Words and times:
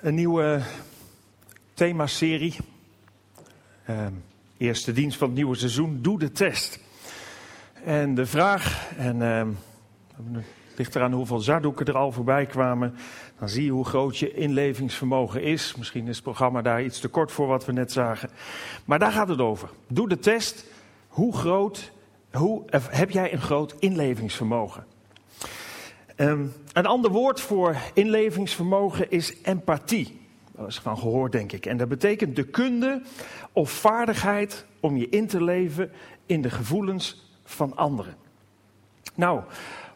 Een 0.00 0.14
nieuwe 0.14 0.60
themaserie. 1.74 2.56
Ehm, 3.84 4.12
eerste 4.56 4.92
dienst 4.92 5.18
van 5.18 5.26
het 5.26 5.36
nieuwe 5.36 5.56
seizoen. 5.56 5.98
Doe 6.02 6.18
de 6.18 6.32
test. 6.32 6.80
En 7.84 8.14
de 8.14 8.26
vraag, 8.26 8.92
en 8.96 9.22
ehm, 9.22 9.48
het 10.32 10.76
ligt 10.76 10.94
eraan 10.94 11.12
hoeveel 11.12 11.38
zadoeken 11.38 11.86
er 11.86 11.96
al 11.96 12.12
voorbij 12.12 12.46
kwamen. 12.46 12.94
Dan 13.38 13.48
zie 13.48 13.64
je 13.64 13.70
hoe 13.70 13.84
groot 13.84 14.18
je 14.18 14.34
inlevingsvermogen 14.34 15.42
is. 15.42 15.74
Misschien 15.76 16.08
is 16.08 16.14
het 16.14 16.24
programma 16.24 16.62
daar 16.62 16.84
iets 16.84 17.00
te 17.00 17.08
kort 17.08 17.32
voor 17.32 17.46
wat 17.46 17.64
we 17.64 17.72
net 17.72 17.92
zagen. 17.92 18.30
Maar 18.84 18.98
daar 18.98 19.12
gaat 19.12 19.28
het 19.28 19.40
over. 19.40 19.68
Doe 19.88 20.08
de 20.08 20.18
test. 20.18 20.64
Hoe 21.08 21.36
groot 21.36 21.92
hoe, 22.32 22.62
heb 22.90 23.10
jij 23.10 23.32
een 23.32 23.40
groot 23.40 23.74
inlevingsvermogen? 23.78 24.84
Um, 26.20 26.52
een 26.72 26.86
ander 26.86 27.10
woord 27.10 27.40
voor 27.40 27.76
inlevingsvermogen 27.94 29.10
is 29.10 29.34
empathie. 29.42 30.20
Dat 30.56 30.68
is 30.68 30.78
van 30.78 30.98
gehoord, 30.98 31.32
denk 31.32 31.52
ik. 31.52 31.66
En 31.66 31.76
dat 31.76 31.88
betekent 31.88 32.36
de 32.36 32.44
kunde 32.44 33.02
of 33.52 33.70
vaardigheid 33.70 34.64
om 34.80 34.96
je 34.96 35.08
in 35.08 35.26
te 35.26 35.44
leven 35.44 35.92
in 36.26 36.42
de 36.42 36.50
gevoelens 36.50 37.32
van 37.44 37.76
anderen. 37.76 38.16
Nou, 39.14 39.40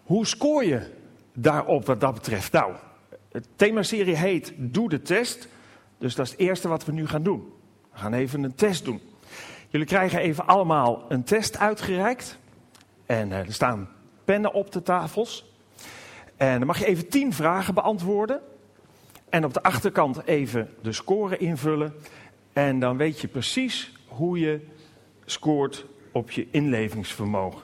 hoe 0.04 0.26
scoor 0.26 0.64
je 0.64 0.80
daarop 1.32 1.86
wat 1.86 2.00
dat 2.00 2.14
betreft? 2.14 2.52
Nou, 2.52 2.72
het 3.32 3.48
themaserie 3.56 4.16
heet 4.16 4.52
Doe 4.56 4.88
de 4.88 5.02
test. 5.02 5.48
Dus 5.98 6.14
dat 6.14 6.26
is 6.26 6.32
het 6.32 6.40
eerste 6.40 6.68
wat 6.68 6.84
we 6.84 6.92
nu 6.92 7.06
gaan 7.06 7.22
doen. 7.22 7.52
We 7.92 7.98
gaan 7.98 8.12
even 8.12 8.42
een 8.42 8.54
test 8.54 8.84
doen. 8.84 9.00
Jullie 9.68 9.86
krijgen 9.86 10.18
even 10.18 10.46
allemaal 10.46 11.04
een 11.08 11.24
test 11.24 11.58
uitgereikt. 11.58 12.38
En 13.06 13.32
eh, 13.32 13.38
er 13.38 13.52
staan 13.52 13.88
pennen 14.24 14.52
op 14.52 14.72
de 14.72 14.82
tafels. 14.82 15.53
En 16.36 16.58
dan 16.58 16.66
mag 16.66 16.78
je 16.78 16.86
even 16.86 17.08
tien 17.08 17.32
vragen 17.32 17.74
beantwoorden. 17.74 18.40
En 19.28 19.44
op 19.44 19.54
de 19.54 19.62
achterkant 19.62 20.24
even 20.24 20.74
de 20.82 20.92
score 20.92 21.36
invullen. 21.36 21.94
En 22.52 22.78
dan 22.78 22.96
weet 22.96 23.20
je 23.20 23.28
precies 23.28 23.92
hoe 24.06 24.38
je 24.38 24.60
scoort 25.24 25.86
op 26.12 26.30
je 26.30 26.46
inlevingsvermogen. 26.50 27.62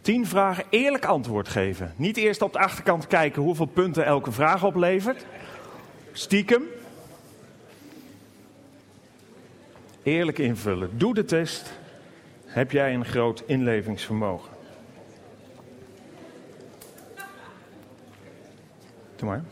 Tien 0.00 0.26
vragen, 0.26 0.64
eerlijk 0.70 1.04
antwoord 1.04 1.48
geven. 1.48 1.92
Niet 1.96 2.16
eerst 2.16 2.42
op 2.42 2.52
de 2.52 2.58
achterkant 2.58 3.06
kijken 3.06 3.42
hoeveel 3.42 3.66
punten 3.66 4.04
elke 4.04 4.32
vraag 4.32 4.64
oplevert. 4.64 5.26
Stiekem. 6.12 6.62
Eerlijk 10.02 10.38
invullen. 10.38 10.98
Doe 10.98 11.14
de 11.14 11.24
test. 11.24 11.72
Heb 12.52 12.70
jij 12.70 12.94
een 12.94 13.04
groot 13.04 13.42
inlevingsvermogen? 13.46 14.52
Doe 19.16 19.28
maar. 19.28 19.42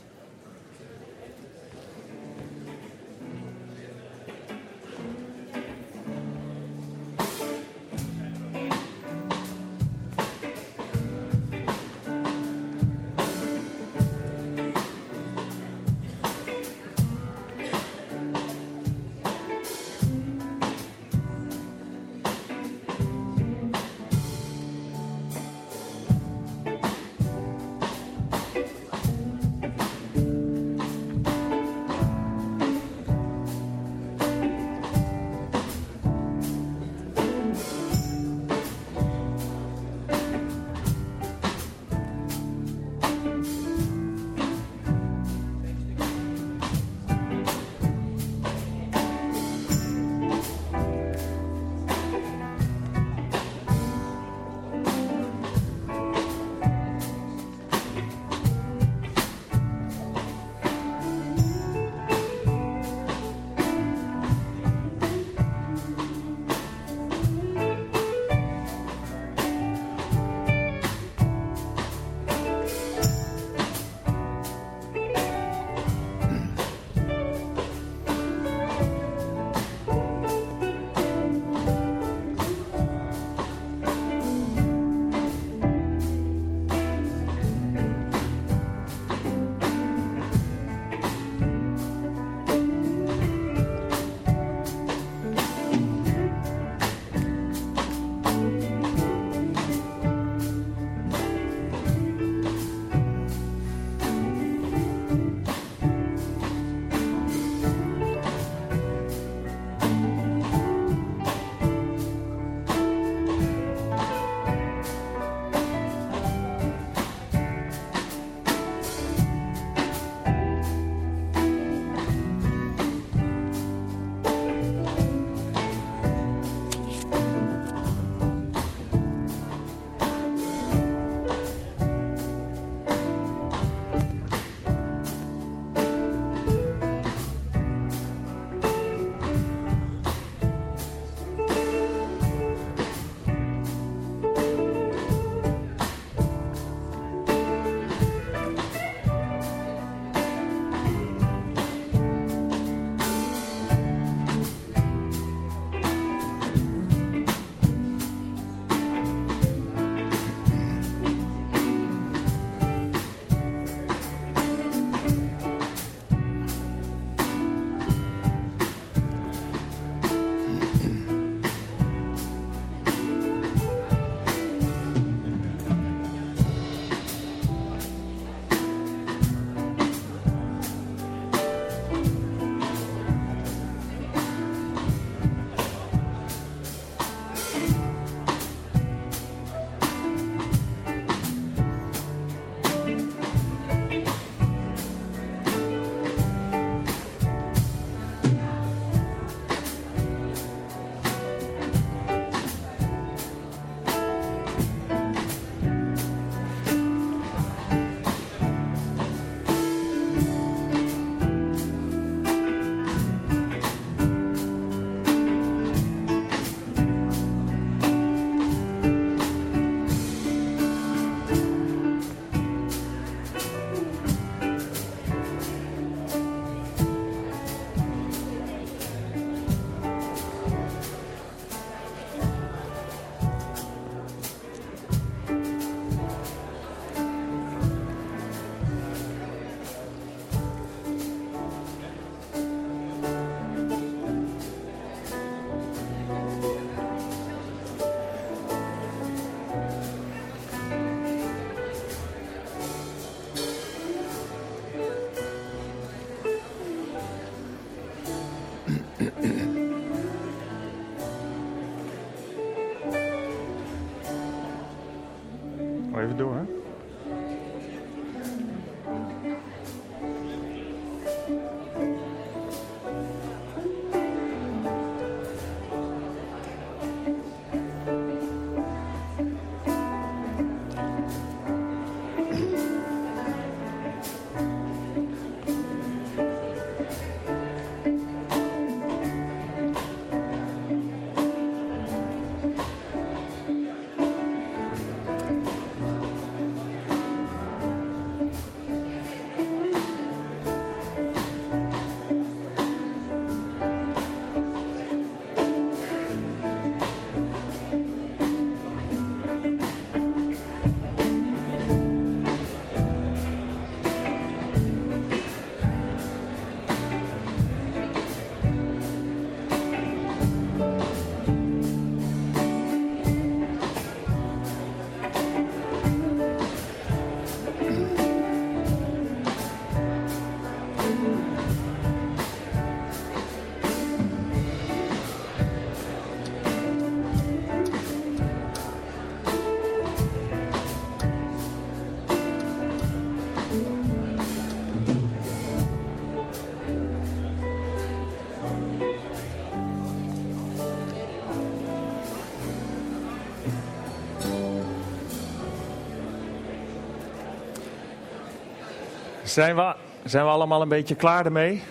Zijn 359.31 359.57
we, 359.57 359.75
zijn 360.05 360.25
we 360.25 360.31
allemaal 360.31 360.63
een 360.63 360.69
beetje 360.69 360.95
klaar 360.95 361.25
ermee? 361.25 361.63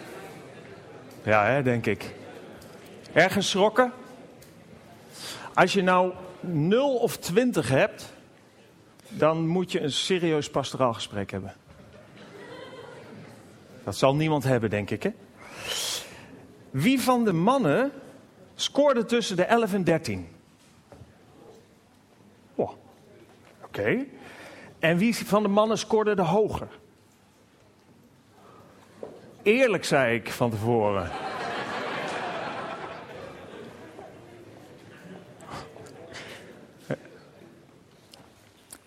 Ja, 1.24 1.46
hè, 1.46 1.64
denk 1.64 1.86
ik. 1.86 2.16
Erg 3.14 3.34
geschrokken? 3.34 3.92
Als 5.54 5.74
je 5.74 5.82
nou 5.82 6.14
0 6.40 6.96
of 6.96 7.18
20 7.18 7.70
hebt, 7.70 8.14
dan 9.08 9.48
moet 9.48 9.72
je 9.72 9.82
een 9.82 9.92
serieus 9.92 10.50
pastoraal 10.50 10.94
gesprek 10.94 11.32
hebben. 11.32 11.54
Dat 13.84 13.96
zal 13.96 14.16
niemand 14.16 14.44
hebben, 14.44 14.70
denk 14.70 14.90
ik. 14.90 15.04
Hè? 15.04 15.12
Wie 16.70 17.02
van 17.02 17.26
de 17.26 17.34
mannen 17.34 17.92
scoorde 18.56 19.06
tussen 19.06 19.36
de 19.36 19.44
11 19.44 19.74
en 19.74 19.84
13? 19.84 20.28
Oh, 22.56 22.72
Oké. 23.64 24.06
En 24.80 24.98
wie 24.98 25.16
van 25.16 25.44
de 25.44 25.50
mannen 25.50 25.78
scoorde 25.78 26.16
de 26.16 26.22
hoger? 26.22 26.79
Eerlijk, 29.44 29.86
zei 29.86 30.16
ik 30.16 30.32
van 30.32 30.50
tevoren. 30.50 31.12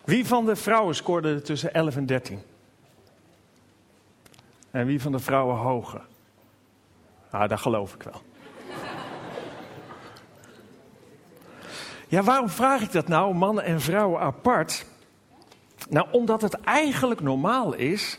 Wie 0.04 0.26
van 0.26 0.46
de 0.46 0.56
vrouwen 0.56 0.94
scoorde 0.94 1.43
tussen 1.43 1.75
11 1.75 1.96
en 1.96 2.06
13? 2.06 2.43
En 4.70 4.87
wie 4.87 5.00
van 5.00 5.12
de 5.12 5.19
vrouwen 5.19 5.56
hoger? 5.56 6.00
Nou, 7.31 7.48
dat 7.48 7.60
geloof 7.60 7.94
ik 7.94 8.02
wel. 8.02 8.22
Ja, 12.08 12.22
waarom 12.22 12.48
vraag 12.48 12.81
ik 12.81 12.93
dat 12.93 13.08
nou, 13.08 13.34
mannen 13.34 13.64
en 13.64 13.81
vrouwen 13.81 14.20
apart? 14.20 14.87
Nou, 15.88 16.06
omdat 16.10 16.43
het 16.43 16.60
eigenlijk 16.60 17.20
normaal 17.20 17.75
is. 17.75 18.19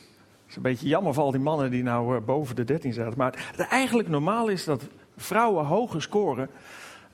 Is 0.53 0.60
een 0.60 0.72
beetje 0.72 0.88
jammer 0.88 1.13
voor 1.13 1.24
al 1.24 1.31
die 1.31 1.39
mannen 1.39 1.72
die 1.72 1.83
nou 1.83 2.15
uh, 2.15 2.22
boven 2.22 2.55
de 2.55 2.63
13 2.63 2.93
zaten. 2.93 3.17
Maar 3.17 3.51
het 3.55 3.67
eigenlijk 3.67 4.10
normaal 4.10 4.48
is 4.48 4.63
dat 4.63 4.83
vrouwen 5.17 5.65
hoger 5.65 6.01
scoren 6.01 6.50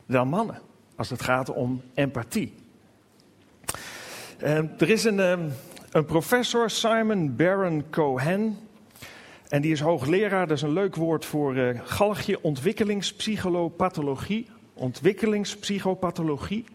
dan 0.05 0.27
mannen. 0.27 0.61
Als 0.95 1.09
het 1.09 1.21
gaat 1.21 1.49
om 1.49 1.81
empathie. 1.93 2.53
Uh, 4.43 4.81
er 4.81 4.89
is 4.89 5.03
een, 5.03 5.17
uh, 5.17 5.39
een 5.91 6.05
professor, 6.05 6.69
Simon 6.69 7.35
Baron 7.35 7.83
Cohen. 7.89 8.57
En 9.47 9.61
die 9.61 9.71
is 9.71 9.79
hoogleraar, 9.79 10.47
dat 10.47 10.57
is 10.57 10.63
een 10.63 10.73
leuk 10.73 10.95
woord 10.95 11.25
voor 11.25 11.55
uh, 11.55 11.79
galgje, 11.83 12.43
ontwikkelingspsychopathologie. 12.43 14.47
Ontwikkelingspsychopathologie. 14.73 16.65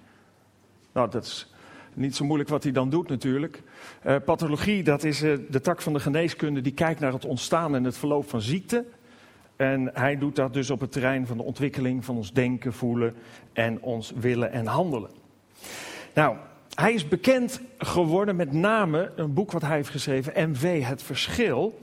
Nou, 0.92 1.10
dat 1.10 1.24
is 1.24 1.53
niet 1.94 2.16
zo 2.16 2.24
moeilijk 2.24 2.50
wat 2.50 2.62
hij 2.62 2.72
dan 2.72 2.90
doet 2.90 3.08
natuurlijk. 3.08 3.62
Uh, 4.06 4.16
pathologie, 4.24 4.82
dat 4.82 5.04
is 5.04 5.22
uh, 5.22 5.38
de 5.50 5.60
tak 5.60 5.82
van 5.82 5.92
de 5.92 6.00
geneeskunde 6.00 6.60
die 6.60 6.72
kijkt 6.72 7.00
naar 7.00 7.12
het 7.12 7.24
ontstaan 7.24 7.74
en 7.74 7.84
het 7.84 7.96
verloop 7.96 8.28
van 8.28 8.40
ziekte. 8.40 8.84
En 9.56 9.90
hij 9.94 10.18
doet 10.18 10.36
dat 10.36 10.52
dus 10.52 10.70
op 10.70 10.80
het 10.80 10.92
terrein 10.92 11.26
van 11.26 11.36
de 11.36 11.42
ontwikkeling 11.42 12.04
van 12.04 12.16
ons 12.16 12.32
denken, 12.32 12.72
voelen 12.72 13.14
en 13.52 13.82
ons 13.82 14.12
willen 14.16 14.52
en 14.52 14.66
handelen. 14.66 15.10
Nou, 16.14 16.36
hij 16.74 16.92
is 16.92 17.08
bekend 17.08 17.60
geworden 17.78 18.36
met 18.36 18.52
name 18.52 19.12
een 19.16 19.34
boek 19.34 19.52
wat 19.52 19.62
hij 19.62 19.76
heeft 19.76 19.88
geschreven, 19.88 20.50
MV, 20.50 20.82
Het 20.82 21.02
Verschil. 21.02 21.80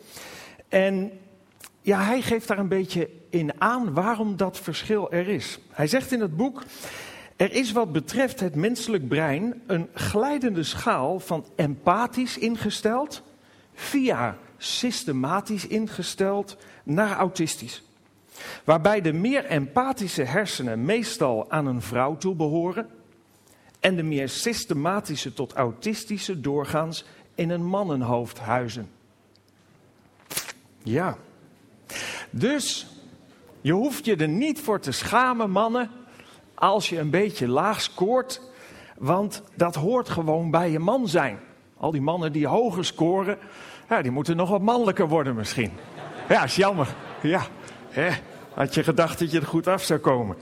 En 0.67 1.11
ja, 1.81 2.03
hij 2.03 2.21
geeft 2.21 2.47
daar 2.47 2.59
een 2.59 2.67
beetje 2.67 3.09
in 3.29 3.61
aan 3.61 3.93
waarom 3.93 4.37
dat 4.37 4.59
verschil 4.59 5.11
er 5.11 5.27
is. 5.27 5.59
Hij 5.71 5.87
zegt 5.87 6.11
in 6.11 6.21
het 6.21 6.35
boek, 6.35 6.63
er 7.41 7.51
is 7.51 7.71
wat 7.71 7.91
betreft 7.91 8.39
het 8.39 8.55
menselijk 8.55 9.07
brein 9.07 9.61
een 9.67 9.87
glijdende 9.93 10.63
schaal 10.63 11.19
van 11.19 11.45
empathisch 11.55 12.37
ingesteld 12.37 13.23
via 13.73 14.37
systematisch 14.57 15.67
ingesteld 15.67 16.57
naar 16.83 17.15
autistisch. 17.15 17.83
Waarbij 18.63 19.01
de 19.01 19.13
meer 19.13 19.45
empathische 19.45 20.23
hersenen 20.23 20.85
meestal 20.85 21.51
aan 21.51 21.65
een 21.65 21.81
vrouw 21.81 22.17
toebehoren 22.17 22.89
en 23.79 23.95
de 23.95 24.03
meer 24.03 24.29
systematische 24.29 25.33
tot 25.33 25.53
autistische 25.53 26.39
doorgaans 26.39 27.05
in 27.35 27.49
een 27.49 27.65
mannenhoofd 27.65 28.39
huizen. 28.39 28.89
Ja. 30.83 31.17
Dus 32.29 32.87
je 33.61 33.73
hoeft 33.73 34.05
je 34.05 34.15
er 34.15 34.27
niet 34.27 34.59
voor 34.59 34.79
te 34.79 34.91
schamen, 34.91 35.49
mannen, 35.49 35.89
als 36.61 36.89
je 36.89 36.99
een 36.99 37.09
beetje 37.09 37.47
laag 37.47 37.81
scoort, 37.81 38.41
want 38.97 39.43
dat 39.55 39.75
hoort 39.75 40.09
gewoon 40.09 40.51
bij 40.51 40.71
je 40.71 40.79
man 40.79 41.07
zijn. 41.07 41.39
Al 41.77 41.91
die 41.91 42.01
mannen 42.01 42.31
die 42.31 42.47
hoger 42.47 42.85
scoren, 42.85 43.37
ja, 43.89 44.01
die 44.01 44.11
moeten 44.11 44.35
nog 44.35 44.49
wat 44.49 44.61
mannelijker 44.61 45.07
worden 45.07 45.35
misschien. 45.35 45.71
Ja, 46.29 46.43
is 46.43 46.55
jammer. 46.55 46.95
Ja, 47.21 47.41
hè? 47.89 48.09
had 48.53 48.73
je 48.73 48.83
gedacht 48.83 49.19
dat 49.19 49.31
je 49.31 49.39
er 49.39 49.45
goed 49.45 49.67
af 49.67 49.83
zou 49.83 49.99
komen. 49.99 50.35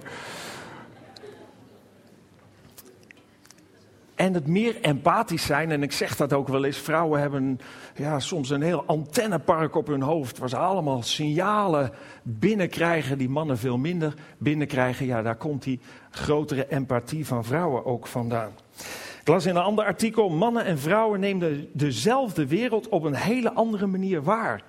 En 4.19 4.33
het 4.33 4.47
meer 4.47 4.81
empathisch 4.81 5.45
zijn, 5.45 5.71
en 5.71 5.83
ik 5.83 5.91
zeg 5.91 6.15
dat 6.15 6.33
ook 6.33 6.47
wel 6.47 6.65
eens, 6.65 6.77
vrouwen 6.77 7.19
hebben 7.19 7.59
ja, 7.95 8.19
soms 8.19 8.49
een 8.49 8.61
heel 8.61 8.83
antennepark 8.85 9.75
op 9.75 9.88
hun 9.88 10.01
hoofd, 10.01 10.38
waar 10.38 10.49
ze 10.49 10.57
allemaal 10.57 11.03
signalen 11.03 11.91
binnenkrijgen 12.23 13.17
die 13.17 13.29
mannen 13.29 13.57
veel 13.57 13.77
minder 13.77 14.13
binnenkrijgen. 14.38 15.05
Ja, 15.05 15.21
daar 15.21 15.35
komt 15.35 15.63
die 15.63 15.79
grotere 16.10 16.68
empathie 16.70 17.25
van 17.25 17.46
vrouwen 17.46 17.86
ook 17.86 18.08
vandaan. 18.08 18.51
Ik 19.22 19.28
las 19.28 19.46
in 19.46 19.56
een 19.56 19.62
ander 19.62 19.86
artikel, 19.86 20.30
mannen 20.30 20.66
en 20.66 20.80
vrouwen 20.80 21.20
nemen 21.20 21.70
dezelfde 21.74 22.48
wereld 22.48 22.89
op 22.89 23.04
een 23.04 23.16
hele 23.16 23.54
andere 23.54 23.88
manier 23.88 24.24
waar. 24.24 24.63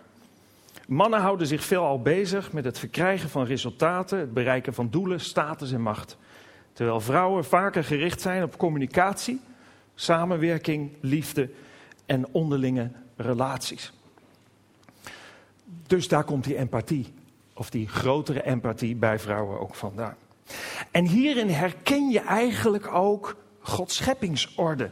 Mannen 0.87 1.21
houden 1.21 1.47
zich 1.47 1.65
veelal 1.65 2.03
bezig 2.03 2.53
met 2.53 2.65
het 2.65 2.79
verkrijgen 2.79 3.29
van 3.29 3.45
resultaten, 3.45 4.19
het 4.19 4.35
bereiken 4.35 4.75
van 4.75 4.91
doelen, 4.91 5.21
status 5.21 5.73
en 5.73 5.81
macht. 5.81 6.17
Terwijl 6.73 7.01
vrouwen 7.01 7.45
vaker 7.45 7.85
gericht 7.85 8.21
zijn 8.21 8.43
op 8.43 8.57
communicatie, 8.57 9.41
samenwerking, 9.95 10.91
liefde 11.01 11.51
en 12.07 12.29
onderlinge 12.33 12.91
relaties. 13.17 13.93
Dus 15.87 16.09
daar 16.09 16.25
komt 16.25 16.45
die 16.45 16.57
empathie, 16.57 17.13
of 17.55 17.71
die 17.71 17.89
grotere 17.89 18.43
empathie 18.43 18.97
bij 18.97 19.19
vrouwen 19.19 19.61
ook 19.61 19.75
vandaan. 19.75 20.17
En 20.91 21.07
hierin 21.07 21.51
herken 21.51 22.09
je 22.09 22.21
eigenlijk 22.21 22.95
ook 22.95 23.37
Gods 23.61 23.97
scheppingsorde. 23.97 24.91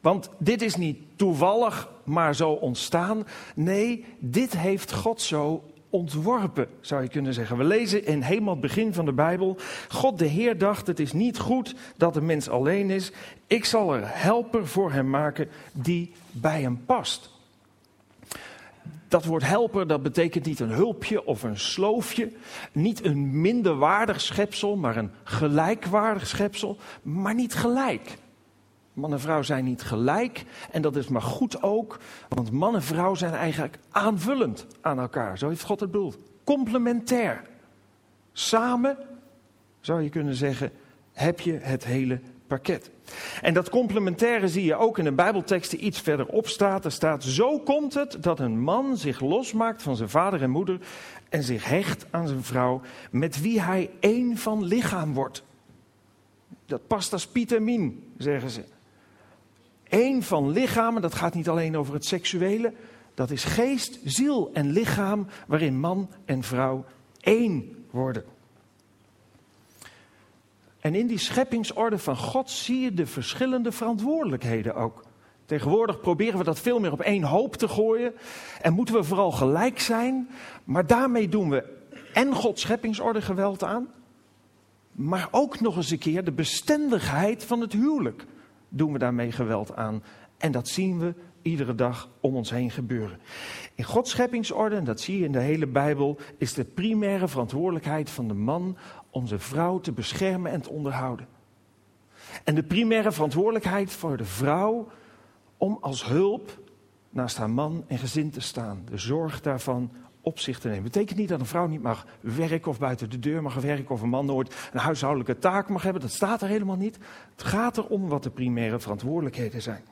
Want 0.00 0.30
dit 0.38 0.62
is 0.62 0.76
niet 0.76 0.98
toevallig 1.16 1.88
maar 2.04 2.34
zo 2.34 2.50
ontstaan. 2.50 3.26
Nee, 3.54 4.04
dit 4.18 4.56
heeft 4.56 4.92
God 4.92 5.20
zo 5.20 5.62
ontworpen, 5.90 6.68
zou 6.80 7.02
je 7.02 7.08
kunnen 7.08 7.34
zeggen. 7.34 7.56
We 7.56 7.64
lezen 7.64 8.06
in 8.06 8.22
helemaal 8.22 8.52
het 8.52 8.62
begin 8.62 8.94
van 8.94 9.04
de 9.04 9.12
Bijbel. 9.12 9.56
God 9.88 10.18
de 10.18 10.26
Heer 10.26 10.58
dacht, 10.58 10.86
het 10.86 11.00
is 11.00 11.12
niet 11.12 11.38
goed 11.38 11.74
dat 11.96 12.14
de 12.14 12.20
mens 12.20 12.48
alleen 12.48 12.90
is. 12.90 13.12
Ik 13.46 13.64
zal 13.64 13.94
er 13.94 14.02
helper 14.04 14.66
voor 14.66 14.92
hem 14.92 15.10
maken 15.10 15.48
die 15.72 16.12
bij 16.30 16.60
hem 16.60 16.84
past. 16.86 17.30
Dat 19.10 19.24
woord 19.24 19.46
helper, 19.46 19.86
dat 19.86 20.02
betekent 20.02 20.46
niet 20.46 20.60
een 20.60 20.70
hulpje 20.70 21.24
of 21.24 21.42
een 21.42 21.58
sloofje. 21.58 22.32
Niet 22.72 23.04
een 23.04 23.40
minderwaardig 23.40 24.20
schepsel, 24.20 24.76
maar 24.76 24.96
een 24.96 25.10
gelijkwaardig 25.24 26.26
schepsel. 26.26 26.76
Maar 27.02 27.34
niet 27.34 27.54
gelijk. 27.54 28.18
Man 28.92 29.12
en 29.12 29.20
vrouw 29.20 29.42
zijn 29.42 29.64
niet 29.64 29.82
gelijk 29.82 30.44
en 30.70 30.82
dat 30.82 30.96
is 30.96 31.08
maar 31.08 31.22
goed 31.22 31.62
ook, 31.62 31.98
want 32.28 32.50
man 32.50 32.74
en 32.74 32.82
vrouw 32.82 33.14
zijn 33.14 33.34
eigenlijk 33.34 33.78
aanvullend 33.90 34.66
aan 34.80 34.98
elkaar. 34.98 35.38
Zo 35.38 35.48
heeft 35.48 35.62
God 35.62 35.80
het 35.80 35.90
bedoeld. 35.90 36.18
Complementair. 36.44 37.42
Samen, 38.32 38.96
zou 39.80 40.02
je 40.02 40.08
kunnen 40.08 40.34
zeggen, 40.34 40.72
heb 41.12 41.40
je 41.40 41.52
het 41.52 41.84
hele 41.84 42.20
pakket. 42.46 42.90
En 43.42 43.54
dat 43.54 43.70
complementaire 43.70 44.48
zie 44.48 44.64
je 44.64 44.74
ook 44.74 44.98
in 44.98 45.04
de 45.04 45.12
Bijbeltekst 45.12 45.70
die 45.70 45.80
iets 45.80 46.00
verderop 46.00 46.48
staat. 46.48 46.84
Er 46.84 46.92
staat, 46.92 47.24
zo 47.24 47.58
komt 47.58 47.94
het 47.94 48.16
dat 48.20 48.40
een 48.40 48.60
man 48.60 48.96
zich 48.96 49.20
losmaakt 49.20 49.82
van 49.82 49.96
zijn 49.96 50.08
vader 50.08 50.42
en 50.42 50.50
moeder 50.50 50.78
en 51.28 51.42
zich 51.42 51.64
hecht 51.64 52.06
aan 52.10 52.28
zijn 52.28 52.42
vrouw, 52.42 52.80
met 53.10 53.40
wie 53.40 53.60
hij 53.60 53.90
één 54.00 54.36
van 54.36 54.64
lichaam 54.64 55.14
wordt. 55.14 55.42
Dat 56.66 56.86
past 56.86 57.12
als 57.12 57.26
Piet 57.26 57.60
zeggen 58.16 58.50
ze. 58.50 58.64
Eén 59.88 60.22
van 60.22 60.50
lichamen, 60.50 61.02
dat 61.02 61.14
gaat 61.14 61.34
niet 61.34 61.48
alleen 61.48 61.76
over 61.76 61.94
het 61.94 62.04
seksuele, 62.04 62.72
dat 63.14 63.30
is 63.30 63.44
geest, 63.44 63.98
ziel 64.04 64.50
en 64.52 64.70
lichaam, 64.70 65.26
waarin 65.46 65.80
man 65.80 66.10
en 66.24 66.42
vrouw 66.42 66.84
één 67.20 67.84
worden. 67.90 68.24
En 70.80 70.94
in 70.94 71.06
die 71.06 71.18
scheppingsorde 71.18 71.98
van 71.98 72.16
God 72.16 72.50
zie 72.50 72.80
je 72.80 72.94
de 72.94 73.06
verschillende 73.06 73.72
verantwoordelijkheden 73.72 74.74
ook. 74.74 75.04
Tegenwoordig 75.44 76.00
proberen 76.00 76.38
we 76.38 76.44
dat 76.44 76.60
veel 76.60 76.80
meer 76.80 76.92
op 76.92 77.00
één 77.00 77.22
hoop 77.22 77.56
te 77.56 77.68
gooien 77.68 78.14
en 78.62 78.72
moeten 78.72 78.94
we 78.94 79.04
vooral 79.04 79.32
gelijk 79.32 79.80
zijn, 79.80 80.28
maar 80.64 80.86
daarmee 80.86 81.28
doen 81.28 81.50
we 81.50 81.78
en 82.12 82.34
Gods 82.34 82.62
scheppingsorde 82.62 83.22
geweld 83.22 83.64
aan, 83.64 83.88
maar 84.92 85.28
ook 85.30 85.60
nog 85.60 85.76
eens 85.76 85.90
een 85.90 85.98
keer 85.98 86.24
de 86.24 86.32
bestendigheid 86.32 87.44
van 87.44 87.60
het 87.60 87.72
huwelijk 87.72 88.26
doen 88.68 88.92
we 88.92 88.98
daarmee 88.98 89.32
geweld 89.32 89.76
aan. 89.76 90.02
En 90.38 90.52
dat 90.52 90.68
zien 90.68 90.98
we 90.98 91.14
iedere 91.42 91.74
dag 91.74 92.08
om 92.20 92.36
ons 92.36 92.50
heen 92.50 92.70
gebeuren. 92.70 93.18
In 93.74 93.84
Gods 93.84 94.10
scheppingsorde, 94.10 94.76
en 94.76 94.84
dat 94.84 95.00
zie 95.00 95.18
je 95.18 95.24
in 95.24 95.32
de 95.32 95.40
hele 95.40 95.66
Bijbel, 95.66 96.18
is 96.38 96.54
de 96.54 96.64
primaire 96.64 97.28
verantwoordelijkheid 97.28 98.10
van 98.10 98.28
de 98.28 98.34
man 98.34 98.76
om 99.10 99.26
zijn 99.26 99.40
vrouw 99.40 99.80
te 99.80 99.92
beschermen 99.92 100.52
en 100.52 100.60
te 100.60 100.70
onderhouden. 100.70 101.26
En 102.44 102.54
de 102.54 102.62
primaire 102.62 103.12
verantwoordelijkheid 103.12 103.92
voor 103.92 104.16
de 104.16 104.24
vrouw 104.24 104.88
om 105.56 105.78
als 105.80 106.06
hulp 106.06 106.58
naast 107.10 107.36
haar 107.36 107.50
man 107.50 107.84
en 107.86 107.98
gezin 107.98 108.30
te 108.30 108.40
staan. 108.40 108.82
De 108.84 108.98
zorg 108.98 109.40
daarvan 109.40 109.90
op 110.20 110.38
zich 110.38 110.58
te 110.58 110.68
nemen. 110.68 110.82
Betekent 110.82 111.18
niet 111.18 111.28
dat 111.28 111.40
een 111.40 111.46
vrouw 111.46 111.66
niet 111.66 111.82
mag 111.82 112.06
werken 112.20 112.70
of 112.70 112.78
buiten 112.78 113.10
de 113.10 113.18
deur 113.18 113.42
mag 113.42 113.54
werken 113.54 113.94
of 113.94 114.02
een 114.02 114.08
man 114.08 114.26
nooit 114.26 114.68
een 114.72 114.80
huishoudelijke 114.80 115.38
taak 115.38 115.68
mag 115.68 115.82
hebben. 115.82 116.02
Dat 116.02 116.12
staat 116.12 116.42
er 116.42 116.48
helemaal 116.48 116.76
niet. 116.76 116.98
Het 117.30 117.42
gaat 117.42 117.78
erom 117.78 118.08
wat 118.08 118.22
de 118.22 118.30
primaire 118.30 118.80
verantwoordelijkheden 118.80 119.62
zijn. 119.62 119.82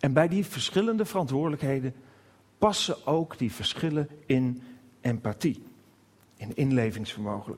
En 0.00 0.12
bij 0.12 0.28
die 0.28 0.46
verschillende 0.46 1.04
verantwoordelijkheden 1.04 1.94
passen 2.58 3.06
ook 3.06 3.38
die 3.38 3.52
verschillen 3.52 4.08
in 4.26 4.62
empathie, 5.00 5.65
in 6.36 6.56
inlevingsvermogen. 6.56 7.56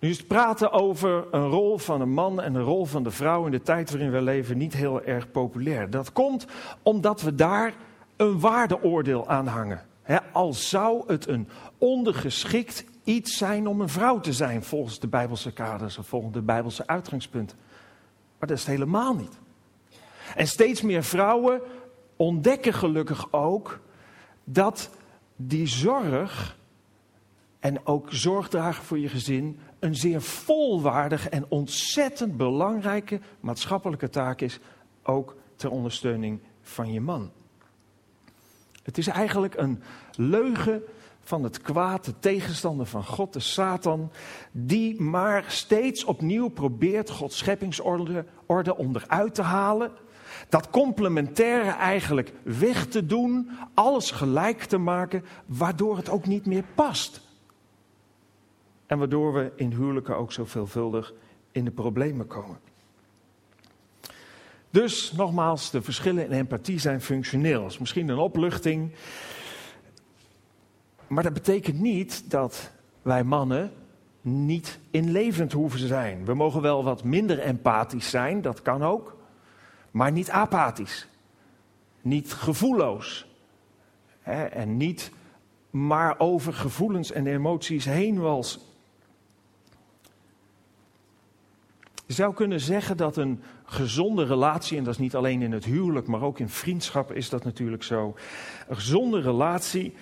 Nu 0.00 0.08
is 0.08 0.18
het 0.18 0.26
praten 0.26 0.72
over 0.72 1.26
een 1.30 1.48
rol 1.48 1.78
van 1.78 2.00
een 2.00 2.12
man 2.12 2.40
en 2.40 2.54
een 2.54 2.62
rol 2.62 2.84
van 2.84 3.02
de 3.02 3.10
vrouw 3.10 3.44
in 3.44 3.50
de 3.50 3.62
tijd 3.62 3.90
waarin 3.90 4.10
we 4.10 4.22
leven 4.22 4.58
niet 4.58 4.74
heel 4.74 5.02
erg 5.02 5.30
populair. 5.30 5.90
Dat 5.90 6.12
komt 6.12 6.46
omdat 6.82 7.20
we 7.20 7.34
daar 7.34 7.74
een 8.16 8.40
waardeoordeel 8.40 9.28
aanhangen. 9.28 9.86
He, 10.02 10.18
al 10.32 10.52
zou 10.52 11.02
het 11.06 11.28
een 11.28 11.48
ondergeschikt 11.78 12.84
iets 13.04 13.36
zijn 13.36 13.66
om 13.66 13.80
een 13.80 13.88
vrouw 13.88 14.20
te 14.20 14.32
zijn, 14.32 14.62
volgens 14.62 14.98
de 14.98 15.08
Bijbelse 15.08 15.52
kaders 15.52 15.98
of 15.98 16.06
volgens 16.06 16.32
de 16.32 16.42
Bijbelse 16.42 16.86
uitgangspunten. 16.86 17.56
Maar 18.38 18.48
dat 18.48 18.58
is 18.58 18.64
het 18.64 18.72
helemaal 18.72 19.14
niet. 19.14 19.38
En 20.36 20.46
steeds 20.46 20.82
meer 20.82 21.02
vrouwen 21.02 21.60
ontdekken 22.16 22.74
gelukkig 22.74 23.32
ook 23.32 23.80
dat 24.44 24.90
die 25.36 25.66
zorg 25.66 26.57
en 27.58 27.86
ook 27.86 28.08
zorgdragen 28.10 28.84
voor 28.84 28.98
je 28.98 29.08
gezin 29.08 29.58
een 29.78 29.94
zeer 29.94 30.22
volwaardige 30.22 31.28
en 31.28 31.44
ontzettend 31.48 32.36
belangrijke 32.36 33.20
maatschappelijke 33.40 34.08
taak 34.08 34.40
is, 34.40 34.58
ook 35.02 35.36
ter 35.56 35.70
ondersteuning 35.70 36.40
van 36.62 36.92
je 36.92 37.00
man. 37.00 37.30
Het 38.82 38.98
is 38.98 39.06
eigenlijk 39.06 39.54
een 39.56 39.82
leugen 40.12 40.82
van 41.20 41.42
het 41.42 41.60
kwaad, 41.60 42.04
de 42.04 42.18
tegenstander 42.18 42.86
van 42.86 43.04
God, 43.04 43.32
de 43.32 43.40
Satan, 43.40 44.10
die 44.52 45.00
maar 45.00 45.44
steeds 45.46 46.04
opnieuw 46.04 46.48
probeert 46.48 47.10
Gods 47.10 47.38
scheppingsorde 47.38 48.24
orde 48.46 48.76
onderuit 48.76 49.34
te 49.34 49.42
halen. 49.42 49.90
Dat 50.48 50.70
complementaire 50.70 51.70
eigenlijk 51.70 52.32
weg 52.42 52.86
te 52.86 53.06
doen, 53.06 53.50
alles 53.74 54.10
gelijk 54.10 54.62
te 54.62 54.78
maken, 54.78 55.24
waardoor 55.46 55.96
het 55.96 56.08
ook 56.08 56.26
niet 56.26 56.46
meer 56.46 56.64
past. 56.74 57.27
En 58.88 58.98
waardoor 58.98 59.32
we 59.32 59.52
in 59.56 59.70
huwelijken 59.70 60.16
ook 60.16 60.32
zo 60.32 60.44
veelvuldig 60.44 61.12
in 61.52 61.64
de 61.64 61.70
problemen 61.70 62.26
komen. 62.26 62.58
Dus 64.70 65.12
nogmaals, 65.12 65.70
de 65.70 65.82
verschillen 65.82 66.24
in 66.24 66.32
empathie 66.32 66.78
zijn 66.78 67.00
functioneel. 67.00 67.62
Dat 67.62 67.70
is 67.70 67.78
misschien 67.78 68.08
een 68.08 68.18
opluchting. 68.18 68.92
Maar 71.06 71.22
dat 71.22 71.32
betekent 71.32 71.80
niet 71.80 72.30
dat 72.30 72.70
wij 73.02 73.24
mannen 73.24 73.72
niet 74.20 74.78
inlevend 74.90 75.52
hoeven 75.52 75.78
zijn. 75.78 76.24
We 76.24 76.34
mogen 76.34 76.62
wel 76.62 76.84
wat 76.84 77.04
minder 77.04 77.38
empathisch 77.38 78.10
zijn, 78.10 78.42
dat 78.42 78.62
kan 78.62 78.82
ook. 78.82 79.16
Maar 79.90 80.12
niet 80.12 80.30
apathisch. 80.30 81.08
Niet 82.00 82.32
gevoelloos. 82.32 83.26
Hè, 84.20 84.44
en 84.44 84.76
niet 84.76 85.12
maar 85.70 86.18
over 86.18 86.52
gevoelens 86.52 87.12
en 87.12 87.26
emoties 87.26 87.84
heen 87.84 88.20
walsen. 88.20 88.60
Je 92.08 92.14
zou 92.14 92.34
kunnen 92.34 92.60
zeggen 92.60 92.96
dat 92.96 93.16
een 93.16 93.42
gezonde 93.64 94.24
relatie, 94.24 94.78
en 94.78 94.84
dat 94.84 94.92
is 94.92 95.00
niet 95.00 95.14
alleen 95.14 95.42
in 95.42 95.52
het 95.52 95.64
huwelijk, 95.64 96.06
maar 96.06 96.22
ook 96.22 96.38
in 96.38 96.48
vriendschap 96.48 97.12
is 97.12 97.28
dat 97.28 97.44
natuurlijk 97.44 97.82
zo. 97.82 98.14
Een 98.68 98.76
gezonde 98.76 99.20
relatie 99.20 99.94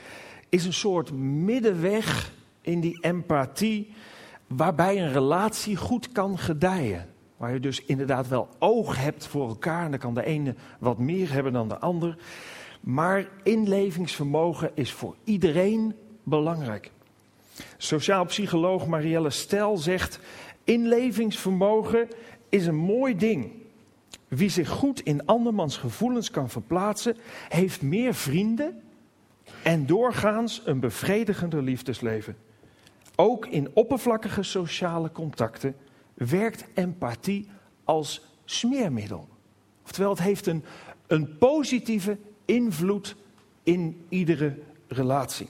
is 0.48 0.64
een 0.64 0.72
soort 0.72 1.12
middenweg 1.12 2.32
in 2.60 2.80
die 2.80 2.98
empathie, 3.00 3.92
waarbij 4.46 5.02
een 5.02 5.12
relatie 5.12 5.76
goed 5.76 6.12
kan 6.12 6.38
gedijen. 6.38 7.06
Waar 7.36 7.52
je 7.52 7.60
dus 7.60 7.84
inderdaad 7.84 8.28
wel 8.28 8.48
oog 8.58 8.96
hebt 8.96 9.26
voor 9.26 9.48
elkaar, 9.48 9.84
en 9.84 9.90
dan 9.90 10.00
kan 10.00 10.14
de 10.14 10.24
ene 10.24 10.54
wat 10.78 10.98
meer 10.98 11.32
hebben 11.32 11.52
dan 11.52 11.68
de 11.68 11.78
ander. 11.78 12.16
Maar 12.80 13.28
inlevingsvermogen 13.42 14.70
is 14.74 14.92
voor 14.92 15.14
iedereen 15.24 15.94
belangrijk. 16.22 16.90
Sociaal 17.76 18.24
psycholoog 18.24 18.86
Marielle 18.86 19.30
Stel 19.30 19.76
zegt: 19.76 20.18
Inlevingsvermogen 20.66 22.08
is 22.48 22.66
een 22.66 22.76
mooi 22.76 23.16
ding. 23.16 23.52
Wie 24.28 24.48
zich 24.48 24.68
goed 24.68 25.00
in 25.00 25.26
andermans 25.26 25.76
gevoelens 25.76 26.30
kan 26.30 26.50
verplaatsen, 26.50 27.16
heeft 27.48 27.82
meer 27.82 28.14
vrienden 28.14 28.82
en 29.62 29.86
doorgaans 29.86 30.62
een 30.64 30.80
bevredigender 30.80 31.62
liefdesleven. 31.62 32.36
Ook 33.16 33.46
in 33.46 33.70
oppervlakkige 33.74 34.42
sociale 34.42 35.12
contacten 35.12 35.76
werkt 36.14 36.64
empathie 36.74 37.48
als 37.84 38.26
smeermiddel. 38.44 39.28
Oftewel, 39.84 40.10
het 40.10 40.22
heeft 40.22 40.46
een, 40.46 40.64
een 41.06 41.38
positieve 41.38 42.18
invloed 42.44 43.16
in 43.62 44.04
iedere 44.08 44.58
relatie. 44.88 45.48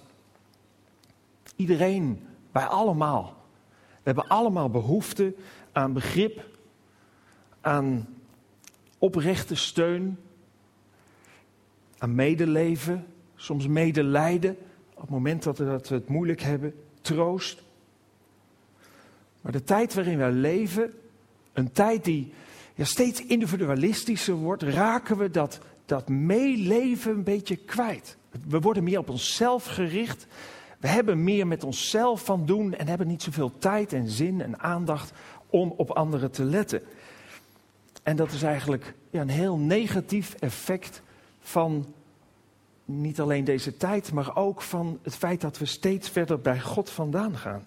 Iedereen, 1.56 2.26
wij 2.52 2.64
allemaal, 2.64 3.35
hebben 4.12 4.28
allemaal 4.28 4.70
behoefte 4.70 5.34
aan 5.72 5.92
begrip, 5.92 6.44
aan 7.60 8.08
oprechte 8.98 9.54
steun, 9.54 10.18
aan 11.98 12.14
medeleven, 12.14 13.06
soms 13.34 13.66
medelijden 13.66 14.56
op 14.94 15.00
het 15.00 15.10
moment 15.10 15.42
dat 15.42 15.58
we 15.58 15.94
het 15.94 16.08
moeilijk 16.08 16.40
hebben, 16.40 16.74
troost. 17.00 17.62
Maar 19.40 19.52
de 19.52 19.64
tijd 19.64 19.94
waarin 19.94 20.18
wij 20.18 20.32
leven, 20.32 20.92
een 21.52 21.72
tijd 21.72 22.04
die 22.04 22.32
ja, 22.74 22.84
steeds 22.84 23.24
individualistischer 23.24 24.34
wordt, 24.34 24.62
raken 24.62 25.16
we 25.16 25.30
dat, 25.30 25.60
dat 25.84 26.08
meeleven 26.08 27.12
een 27.12 27.24
beetje 27.24 27.56
kwijt. 27.56 28.16
We 28.48 28.60
worden 28.60 28.84
meer 28.84 28.98
op 28.98 29.08
onszelf 29.08 29.64
gericht. 29.64 30.26
We 30.78 30.88
hebben 30.88 31.24
meer 31.24 31.46
met 31.46 31.64
onszelf 31.64 32.24
van 32.24 32.46
doen 32.46 32.74
en 32.74 32.88
hebben 32.88 33.06
niet 33.06 33.22
zoveel 33.22 33.58
tijd 33.58 33.92
en 33.92 34.08
zin 34.08 34.40
en 34.40 34.58
aandacht 34.58 35.12
om 35.50 35.74
op 35.76 35.90
anderen 35.90 36.30
te 36.30 36.44
letten. 36.44 36.82
En 38.02 38.16
dat 38.16 38.32
is 38.32 38.42
eigenlijk 38.42 38.94
ja, 39.10 39.20
een 39.20 39.28
heel 39.28 39.56
negatief 39.56 40.34
effect 40.34 41.02
van 41.40 41.86
niet 42.84 43.20
alleen 43.20 43.44
deze 43.44 43.76
tijd, 43.76 44.12
maar 44.12 44.36
ook 44.36 44.62
van 44.62 44.98
het 45.02 45.14
feit 45.14 45.40
dat 45.40 45.58
we 45.58 45.66
steeds 45.66 46.08
verder 46.08 46.40
bij 46.40 46.60
God 46.60 46.90
vandaan 46.90 47.36
gaan. 47.36 47.64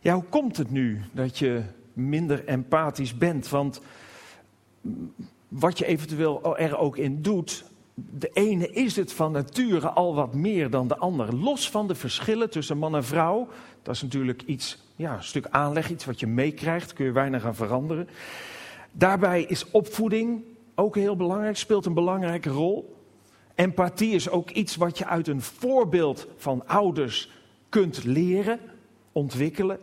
Ja, 0.00 0.14
hoe 0.14 0.24
komt 0.24 0.56
het 0.56 0.70
nu 0.70 1.02
dat 1.12 1.38
je 1.38 1.62
minder 1.92 2.44
empathisch 2.44 3.18
bent? 3.18 3.48
Want 3.48 3.80
wat 5.48 5.78
je 5.78 5.86
eventueel 5.86 6.58
er 6.58 6.78
ook 6.78 6.96
in 6.96 7.22
doet, 7.22 7.64
de 8.10 8.30
ene 8.32 8.70
is 8.70 8.96
het 8.96 9.12
van 9.12 9.32
nature 9.32 9.88
al 9.88 10.14
wat 10.14 10.34
meer 10.34 10.70
dan 10.70 10.88
de 10.88 10.96
ander. 10.96 11.34
Los 11.34 11.70
van 11.70 11.88
de 11.88 11.94
verschillen 11.94 12.50
tussen 12.50 12.78
man 12.78 12.96
en 12.96 13.04
vrouw, 13.04 13.48
dat 13.82 13.94
is 13.94 14.02
natuurlijk 14.02 14.42
iets, 14.42 14.82
ja, 14.96 15.14
een 15.16 15.22
stuk 15.22 15.46
aanleg, 15.50 15.90
iets 15.90 16.04
wat 16.04 16.20
je 16.20 16.26
meekrijgt, 16.26 16.92
kun 16.92 17.04
je 17.04 17.12
weinig 17.12 17.44
aan 17.44 17.54
veranderen. 17.54 18.08
Daarbij 18.92 19.42
is 19.42 19.70
opvoeding 19.70 20.42
ook 20.74 20.96
heel 20.96 21.16
belangrijk, 21.16 21.56
speelt 21.56 21.86
een 21.86 21.94
belangrijke 21.94 22.50
rol. 22.50 22.96
Empathie 23.54 24.14
is 24.14 24.30
ook 24.30 24.50
iets 24.50 24.76
wat 24.76 24.98
je 24.98 25.06
uit 25.06 25.28
een 25.28 25.42
voorbeeld 25.42 26.26
van 26.36 26.66
ouders 26.66 27.30
kunt 27.68 28.04
leren, 28.04 28.60
ontwikkelen. 29.12 29.78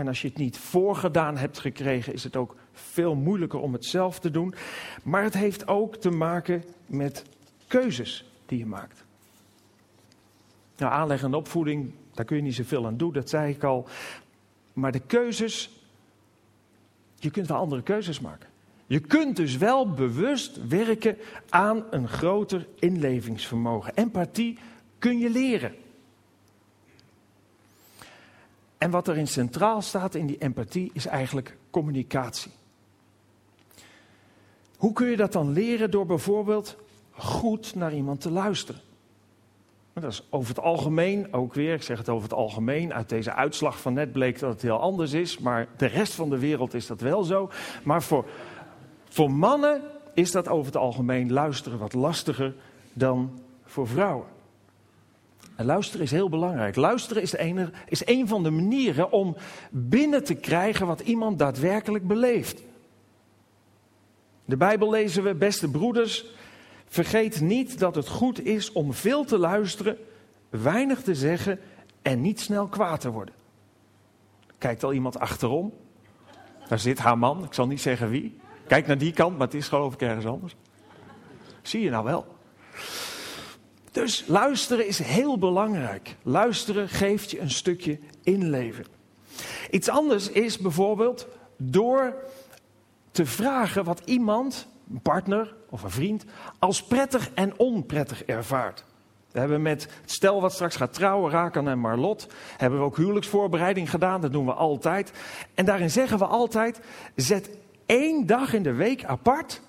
En 0.00 0.08
als 0.08 0.22
je 0.22 0.28
het 0.28 0.36
niet 0.36 0.58
voorgedaan 0.58 1.36
hebt 1.36 1.58
gekregen, 1.58 2.12
is 2.12 2.24
het 2.24 2.36
ook 2.36 2.56
veel 2.72 3.14
moeilijker 3.14 3.60
om 3.60 3.72
het 3.72 3.84
zelf 3.84 4.18
te 4.18 4.30
doen. 4.30 4.54
Maar 5.02 5.22
het 5.22 5.34
heeft 5.34 5.68
ook 5.68 5.96
te 5.96 6.10
maken 6.10 6.64
met 6.86 7.24
keuzes 7.66 8.30
die 8.46 8.58
je 8.58 8.66
maakt. 8.66 9.04
Nou, 10.76 10.92
aanleg 10.92 11.22
en 11.22 11.34
opvoeding, 11.34 11.92
daar 12.14 12.24
kun 12.24 12.36
je 12.36 12.42
niet 12.42 12.54
zoveel 12.54 12.86
aan 12.86 12.96
doen, 12.96 13.12
dat 13.12 13.28
zei 13.28 13.52
ik 13.52 13.64
al. 13.64 13.88
Maar 14.72 14.92
de 14.92 15.00
keuzes, 15.06 15.70
je 17.14 17.30
kunt 17.30 17.46
wel 17.46 17.58
andere 17.58 17.82
keuzes 17.82 18.20
maken. 18.20 18.48
Je 18.86 19.00
kunt 19.00 19.36
dus 19.36 19.56
wel 19.56 19.90
bewust 19.90 20.68
werken 20.68 21.16
aan 21.48 21.84
een 21.90 22.08
groter 22.08 22.66
inlevingsvermogen. 22.78 23.94
Empathie 23.94 24.58
kun 24.98 25.18
je 25.18 25.30
leren. 25.30 25.74
En 28.80 28.90
wat 28.90 29.08
erin 29.08 29.26
centraal 29.26 29.82
staat 29.82 30.14
in 30.14 30.26
die 30.26 30.38
empathie 30.38 30.90
is 30.92 31.06
eigenlijk 31.06 31.56
communicatie. 31.70 32.52
Hoe 34.76 34.92
kun 34.92 35.06
je 35.06 35.16
dat 35.16 35.32
dan 35.32 35.52
leren 35.52 35.90
door 35.90 36.06
bijvoorbeeld 36.06 36.76
goed 37.10 37.74
naar 37.74 37.94
iemand 37.94 38.20
te 38.20 38.30
luisteren? 38.30 38.80
Dat 39.92 40.12
is 40.12 40.26
over 40.30 40.48
het 40.48 40.60
algemeen 40.60 41.32
ook 41.32 41.54
weer, 41.54 41.74
ik 41.74 41.82
zeg 41.82 41.98
het 41.98 42.08
over 42.08 42.22
het 42.22 42.38
algemeen, 42.38 42.94
uit 42.94 43.08
deze 43.08 43.32
uitslag 43.32 43.80
van 43.80 43.92
net 43.92 44.12
bleek 44.12 44.38
dat 44.38 44.52
het 44.52 44.62
heel 44.62 44.80
anders 44.80 45.12
is, 45.12 45.38
maar 45.38 45.68
de 45.76 45.86
rest 45.86 46.12
van 46.12 46.30
de 46.30 46.38
wereld 46.38 46.74
is 46.74 46.86
dat 46.86 47.00
wel 47.00 47.22
zo. 47.22 47.50
Maar 47.82 48.02
voor, 48.02 48.24
voor 49.08 49.30
mannen 49.30 49.82
is 50.14 50.30
dat 50.30 50.48
over 50.48 50.66
het 50.66 50.76
algemeen 50.76 51.32
luisteren 51.32 51.78
wat 51.78 51.92
lastiger 51.92 52.54
dan 52.92 53.40
voor 53.64 53.88
vrouwen. 53.88 54.26
En 55.60 55.66
luisteren 55.66 56.04
is 56.04 56.10
heel 56.10 56.28
belangrijk. 56.28 56.76
Luisteren 56.76 57.22
is, 57.22 57.30
de 57.30 57.38
ene, 57.38 57.70
is 57.88 58.06
een 58.06 58.28
van 58.28 58.42
de 58.42 58.50
manieren 58.50 59.12
om 59.12 59.36
binnen 59.70 60.24
te 60.24 60.34
krijgen 60.34 60.86
wat 60.86 61.00
iemand 61.00 61.38
daadwerkelijk 61.38 62.06
beleeft. 62.06 62.62
De 64.44 64.56
Bijbel 64.56 64.90
lezen 64.90 65.22
we, 65.22 65.34
beste 65.34 65.70
broeders, 65.70 66.26
vergeet 66.86 67.40
niet 67.40 67.78
dat 67.78 67.94
het 67.94 68.08
goed 68.08 68.44
is 68.44 68.72
om 68.72 68.92
veel 68.92 69.24
te 69.24 69.38
luisteren, 69.38 69.98
weinig 70.50 71.02
te 71.02 71.14
zeggen 71.14 71.60
en 72.02 72.20
niet 72.20 72.40
snel 72.40 72.66
kwaad 72.66 73.00
te 73.00 73.10
worden. 73.10 73.34
Kijkt 74.58 74.84
al 74.84 74.92
iemand 74.92 75.18
achterom? 75.18 75.72
Daar 76.68 76.78
zit 76.78 76.98
haar 76.98 77.18
man, 77.18 77.44
ik 77.44 77.54
zal 77.54 77.66
niet 77.66 77.80
zeggen 77.80 78.10
wie. 78.10 78.38
Kijk 78.66 78.86
naar 78.86 78.98
die 78.98 79.12
kant, 79.12 79.38
maar 79.38 79.46
het 79.46 79.56
is 79.56 79.68
geloof 79.68 79.94
ik 79.94 80.02
ergens 80.02 80.26
anders. 80.26 80.56
Zie 81.62 81.80
je 81.80 81.90
nou 81.90 82.04
wel? 82.04 82.26
Dus 83.90 84.24
luisteren 84.26 84.86
is 84.86 84.98
heel 84.98 85.38
belangrijk. 85.38 86.16
Luisteren 86.22 86.88
geeft 86.88 87.30
je 87.30 87.40
een 87.40 87.50
stukje 87.50 87.98
inleven. 88.22 88.84
Iets 89.70 89.88
anders 89.88 90.30
is 90.30 90.58
bijvoorbeeld 90.58 91.26
door 91.56 92.14
te 93.10 93.26
vragen 93.26 93.84
wat 93.84 94.02
iemand, 94.04 94.66
een 94.90 95.00
partner 95.00 95.54
of 95.68 95.82
een 95.82 95.90
vriend, 95.90 96.24
als 96.58 96.82
prettig 96.82 97.30
en 97.34 97.58
onprettig 97.58 98.24
ervaart. 98.24 98.84
We 99.32 99.38
hebben 99.38 99.62
met 99.62 99.88
stel 100.04 100.40
wat 100.40 100.52
straks 100.52 100.76
gaat 100.76 100.92
trouwen, 100.92 101.30
Rakan 101.30 101.68
en 101.68 101.78
Marlot, 101.78 102.26
hebben 102.56 102.78
we 102.78 102.84
ook 102.84 102.96
huwelijksvoorbereiding 102.96 103.90
gedaan. 103.90 104.20
Dat 104.20 104.32
doen 104.32 104.46
we 104.46 104.52
altijd. 104.52 105.12
En 105.54 105.64
daarin 105.64 105.90
zeggen 105.90 106.18
we 106.18 106.24
altijd: 106.24 106.80
zet 107.16 107.50
één 107.86 108.26
dag 108.26 108.52
in 108.52 108.62
de 108.62 108.72
week 108.72 109.04
apart. 109.04 109.60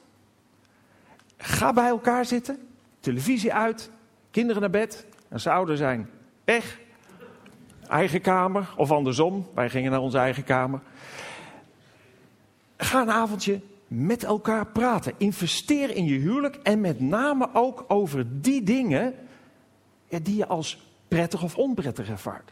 Ga 1.37 1.73
bij 1.73 1.87
elkaar 1.87 2.25
zitten, 2.25 2.67
televisie 2.99 3.53
uit, 3.53 3.89
kinderen 4.31 4.61
naar 4.61 4.69
bed. 4.69 5.05
Als 5.31 5.43
ze 5.43 5.51
ouder 5.51 5.77
zijn, 5.77 6.09
weg. 6.43 6.79
Eigen 7.87 8.21
kamer 8.21 8.73
of 8.77 8.91
andersom. 8.91 9.47
Wij 9.53 9.69
gingen 9.69 9.91
naar 9.91 9.99
onze 9.99 10.17
eigen 10.17 10.43
kamer. 10.43 10.81
Ga 12.77 13.01
een 13.01 13.11
avondje 13.11 13.61
met 13.87 14.23
elkaar 14.23 14.65
praten. 14.65 15.13
Investeer 15.17 15.95
in 15.95 16.05
je 16.05 16.17
huwelijk 16.19 16.55
en 16.55 16.81
met 16.81 16.99
name 16.99 17.49
ook 17.53 17.85
over 17.87 18.41
die 18.41 18.63
dingen 18.63 19.15
die 20.21 20.35
je 20.35 20.47
als 20.47 20.85
prettig 21.07 21.43
of 21.43 21.57
onprettig 21.57 22.09
ervaart. 22.09 22.51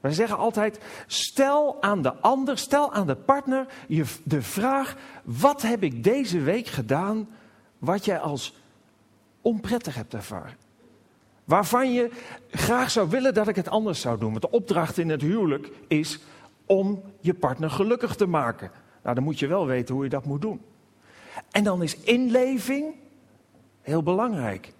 Wij 0.00 0.12
zeggen 0.12 0.36
altijd: 0.36 0.80
stel 1.06 1.82
aan 1.82 2.02
de 2.02 2.14
ander, 2.14 2.58
stel 2.58 2.92
aan 2.92 3.06
de 3.06 3.16
partner 3.16 3.66
je 3.88 4.04
de 4.24 4.42
vraag: 4.42 4.96
wat 5.24 5.62
heb 5.62 5.82
ik 5.82 6.04
deze 6.04 6.40
week 6.40 6.66
gedaan 6.66 7.28
wat 7.78 8.04
jij 8.04 8.18
als 8.18 8.56
onprettig 9.40 9.94
hebt 9.94 10.14
ervaren? 10.14 10.56
Waarvan 11.50 11.92
je 11.92 12.10
graag 12.50 12.90
zou 12.90 13.08
willen 13.08 13.34
dat 13.34 13.48
ik 13.48 13.56
het 13.56 13.68
anders 13.68 14.00
zou 14.00 14.18
doen. 14.18 14.30
Want 14.30 14.42
de 14.42 14.50
opdracht 14.50 14.98
in 14.98 15.08
het 15.08 15.20
huwelijk 15.20 15.70
is 15.88 16.18
om 16.66 17.02
je 17.20 17.34
partner 17.34 17.70
gelukkig 17.70 18.14
te 18.14 18.26
maken. 18.26 18.70
Nou, 19.02 19.14
dan 19.14 19.24
moet 19.24 19.38
je 19.38 19.46
wel 19.46 19.66
weten 19.66 19.94
hoe 19.94 20.04
je 20.04 20.10
dat 20.10 20.24
moet 20.24 20.40
doen. 20.40 20.60
En 21.50 21.64
dan 21.64 21.82
is 21.82 21.96
inleving 21.96 22.94
heel 23.80 24.02
belangrijk. 24.02 24.72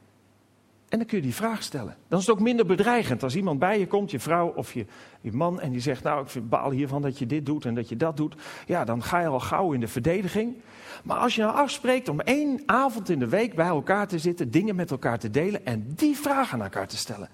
En 0.91 0.99
dan 0.99 1.07
kun 1.07 1.17
je 1.17 1.23
die 1.23 1.35
vraag 1.35 1.63
stellen. 1.63 1.97
Dan 2.09 2.19
is 2.19 2.27
het 2.27 2.35
ook 2.35 2.43
minder 2.43 2.67
bedreigend. 2.67 3.23
Als 3.23 3.37
iemand 3.37 3.59
bij 3.59 3.79
je 3.79 3.87
komt, 3.87 4.11
je 4.11 4.21
vrouw 4.21 4.49
of 4.49 4.73
je, 4.73 4.87
man, 5.21 5.61
en 5.61 5.73
die 5.73 5.81
zegt: 5.81 6.03
Nou, 6.03 6.27
ik 6.35 6.49
baal 6.49 6.71
hiervan 6.71 7.03
dat 7.03 7.19
je 7.19 7.27
dit 7.27 7.47
doet 7.47 7.65
en 7.65 7.75
dat 7.75 7.89
je 7.89 7.97
dat 7.97 8.17
doet. 8.17 8.35
Ja, 8.67 8.85
dan 8.85 9.03
ga 9.03 9.21
je 9.21 9.27
al 9.27 9.41
gauw 9.41 9.73
in 9.73 9.81
de 9.81 9.89
verdediging. 9.89 10.57
Maar 11.05 11.17
als 11.17 11.35
je 11.35 11.43
nou 11.43 11.55
afspreekt 11.55 12.09
om 12.09 12.21
één 12.21 12.63
avond 12.67 13.09
in 13.09 13.19
de 13.19 13.29
week 13.29 13.55
bij 13.55 13.67
elkaar 13.67 14.09
te 14.09 14.19
zitten, 14.19 14.51
dingen 14.51 14.77
met 14.77 14.91
elkaar 14.91 15.19
te 15.19 15.31
delen 15.31 15.67
en 15.67 15.93
die 15.95 16.17
vragen 16.17 16.59
aan 16.59 16.65
elkaar 16.65 16.89
te 16.89 16.97
stellen. 16.97 17.29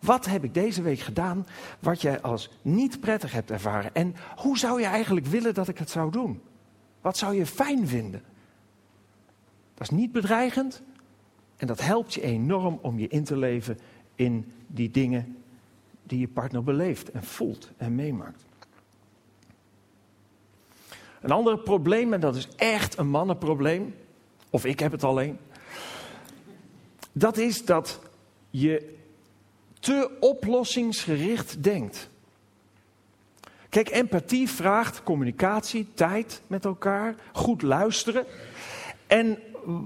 Wat 0.00 0.26
heb 0.26 0.44
ik 0.44 0.54
deze 0.54 0.82
week 0.82 1.00
gedaan 1.00 1.46
wat 1.78 2.00
jij 2.00 2.20
als 2.20 2.50
niet 2.62 3.00
prettig 3.00 3.32
hebt 3.32 3.50
ervaren? 3.50 3.94
En 3.94 4.14
hoe 4.36 4.58
zou 4.58 4.80
je 4.80 4.86
eigenlijk 4.86 5.26
willen 5.26 5.54
dat 5.54 5.68
ik 5.68 5.78
het 5.78 5.90
zou 5.90 6.10
doen? 6.10 6.40
Wat 7.00 7.16
zou 7.16 7.34
je 7.34 7.46
fijn 7.46 7.88
vinden? 7.88 8.22
Dat 9.74 9.90
is 9.90 9.96
niet 9.96 10.12
bedreigend 10.12 10.82
en 11.56 11.66
dat 11.66 11.80
helpt 11.80 12.14
je 12.14 12.22
enorm 12.22 12.78
om 12.82 12.98
je 12.98 13.08
in 13.08 13.24
te 13.24 13.36
leven 13.36 13.78
in 14.14 14.52
die 14.66 14.90
dingen 14.90 15.36
die 16.02 16.18
je 16.18 16.28
partner 16.28 16.62
beleeft 16.62 17.10
en 17.10 17.24
voelt 17.24 17.70
en 17.76 17.94
meemaakt. 17.94 18.44
Een 21.20 21.30
ander 21.30 21.58
probleem, 21.58 22.12
en 22.12 22.20
dat 22.20 22.36
is 22.36 22.48
echt 22.56 22.98
een 22.98 23.08
mannenprobleem, 23.08 23.94
of 24.50 24.64
ik 24.64 24.80
heb 24.80 24.92
het 24.92 25.04
alleen, 25.04 25.38
dat 27.12 27.36
is 27.36 27.64
dat 27.64 28.00
je 28.50 28.94
te 29.80 30.16
oplossingsgericht 30.20 31.62
denkt. 31.62 32.08
Kijk, 33.68 33.90
empathie 33.90 34.48
vraagt 34.48 35.02
communicatie, 35.02 35.88
tijd 35.94 36.42
met 36.46 36.64
elkaar, 36.64 37.14
goed 37.32 37.62
luisteren. 37.62 38.24
En 39.06 39.38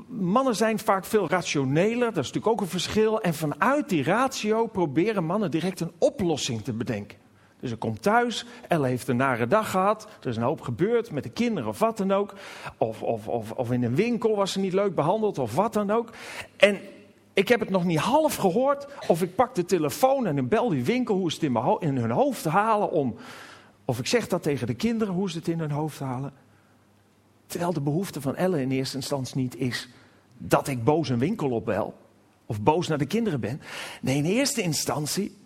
mannen 0.08 0.56
zijn 0.56 0.78
vaak 0.78 1.04
veel 1.04 1.28
rationeler, 1.28 1.98
dat 1.98 2.24
is 2.24 2.32
natuurlijk 2.32 2.46
ook 2.46 2.60
een 2.60 2.66
verschil. 2.66 3.20
En 3.20 3.34
vanuit 3.34 3.88
die 3.88 4.02
ratio 4.02 4.66
proberen 4.66 5.24
mannen 5.24 5.50
direct 5.50 5.80
een 5.80 5.92
oplossing 5.98 6.62
te 6.62 6.72
bedenken. 6.72 7.18
Dus 7.60 7.70
ik 7.70 7.78
kom 7.78 8.00
thuis, 8.00 8.46
Elle 8.68 8.86
heeft 8.86 9.08
een 9.08 9.16
nare 9.16 9.46
dag 9.46 9.70
gehad. 9.70 10.08
Er 10.20 10.28
is 10.28 10.36
een 10.36 10.42
hoop 10.42 10.60
gebeurd 10.60 11.10
met 11.10 11.22
de 11.22 11.30
kinderen 11.30 11.68
of 11.68 11.78
wat 11.78 11.96
dan 11.96 12.12
ook. 12.12 12.34
Of, 12.76 13.02
of, 13.02 13.28
of, 13.28 13.52
of 13.52 13.70
in 13.70 13.84
een 13.84 13.94
winkel 13.94 14.36
was 14.36 14.52
ze 14.52 14.60
niet 14.60 14.72
leuk 14.72 14.94
behandeld 14.94 15.38
of 15.38 15.54
wat 15.54 15.72
dan 15.72 15.90
ook. 15.90 16.10
En 16.56 16.78
ik 17.32 17.48
heb 17.48 17.60
het 17.60 17.70
nog 17.70 17.84
niet 17.84 17.98
half 17.98 18.36
gehoord. 18.36 18.86
Of 19.06 19.22
ik 19.22 19.34
pak 19.34 19.54
de 19.54 19.64
telefoon 19.64 20.26
en 20.26 20.48
bel 20.48 20.68
die 20.68 20.84
winkel 20.84 21.14
hoe 21.14 21.26
is 21.26 21.34
het 21.34 21.42
in, 21.42 21.76
in 21.78 21.96
hun 21.96 22.10
hoofd 22.10 22.44
halen 22.44 22.90
om, 22.90 23.14
Of 23.84 23.98
ik 23.98 24.06
zeg 24.06 24.26
dat 24.26 24.42
tegen 24.42 24.66
de 24.66 24.74
kinderen, 24.74 25.14
hoe 25.14 25.30
ze 25.30 25.38
het 25.38 25.48
in 25.48 25.58
hun 25.58 25.70
hoofd 25.70 25.98
halen. 25.98 26.32
Terwijl 27.50 27.72
de 27.72 27.80
behoefte 27.80 28.20
van 28.20 28.36
Elle 28.36 28.60
in 28.60 28.70
eerste 28.70 28.96
instantie 28.96 29.36
niet 29.36 29.56
is 29.56 29.88
dat 30.38 30.68
ik 30.68 30.84
boos 30.84 31.08
een 31.08 31.18
winkel 31.18 31.50
opbel. 31.50 31.94
Of 32.46 32.60
boos 32.60 32.88
naar 32.88 32.98
de 32.98 33.06
kinderen 33.06 33.40
ben. 33.40 33.60
Nee, 34.00 34.16
in 34.16 34.24
eerste 34.24 34.62
instantie 34.62 35.36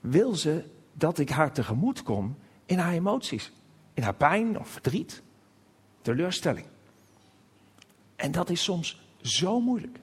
wil 0.00 0.34
ze 0.34 0.64
dat 0.92 1.18
ik 1.18 1.30
haar 1.30 1.52
tegemoet 1.52 2.02
kom 2.02 2.36
in 2.66 2.78
haar 2.78 2.92
emoties. 2.92 3.52
In 3.94 4.02
haar 4.02 4.14
pijn 4.14 4.58
of 4.58 4.68
verdriet, 4.68 5.22
teleurstelling. 6.02 6.66
En 8.16 8.32
dat 8.32 8.50
is 8.50 8.62
soms 8.62 9.02
zo 9.20 9.60
moeilijk. 9.60 9.98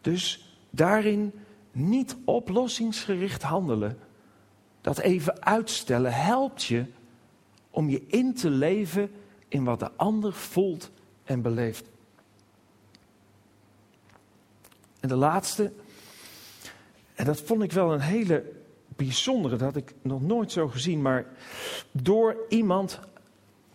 Dus 0.00 0.54
daarin 0.70 1.32
niet 1.72 2.16
oplossingsgericht 2.24 3.42
handelen, 3.42 3.98
dat 4.80 4.98
even 4.98 5.42
uitstellen, 5.44 6.12
helpt 6.12 6.64
je 6.64 6.84
om 7.70 7.88
je 7.88 8.06
in 8.06 8.34
te 8.34 8.50
leven 8.50 9.10
in 9.50 9.64
wat 9.64 9.78
de 9.78 9.90
ander 9.96 10.32
voelt 10.32 10.90
en 11.24 11.42
beleeft. 11.42 11.84
En 15.00 15.08
de 15.08 15.16
laatste, 15.16 15.72
en 17.14 17.24
dat 17.24 17.40
vond 17.40 17.62
ik 17.62 17.72
wel 17.72 17.92
een 17.92 18.00
hele 18.00 18.52
bijzondere, 18.96 19.56
dat 19.56 19.74
had 19.74 19.82
ik 19.82 19.94
nog 20.02 20.22
nooit 20.22 20.52
zo 20.52 20.68
gezien, 20.68 21.02
maar 21.02 21.26
door 21.90 22.36
iemand, 22.48 23.00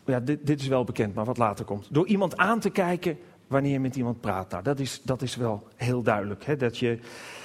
ja, 0.05 0.19
dit, 0.19 0.47
dit 0.47 0.59
is 0.59 0.67
wel 0.67 0.83
bekend, 0.83 1.13
maar 1.13 1.25
wat 1.25 1.37
later 1.37 1.65
komt, 1.65 1.87
door 1.91 2.07
iemand 2.07 2.37
aan 2.37 2.59
te 2.59 2.69
kijken 2.69 3.17
wanneer 3.47 3.71
je 3.71 3.79
met 3.79 3.95
iemand 3.95 4.21
praat. 4.21 4.51
Nou, 4.51 4.63
dat 4.63 4.79
is, 4.79 5.01
dat 5.03 5.21
is 5.21 5.35
wel 5.35 5.67
heel 5.75 6.01
duidelijk, 6.01 6.45
hè, 6.45 6.55
dat 6.55 6.77
je 6.77 6.99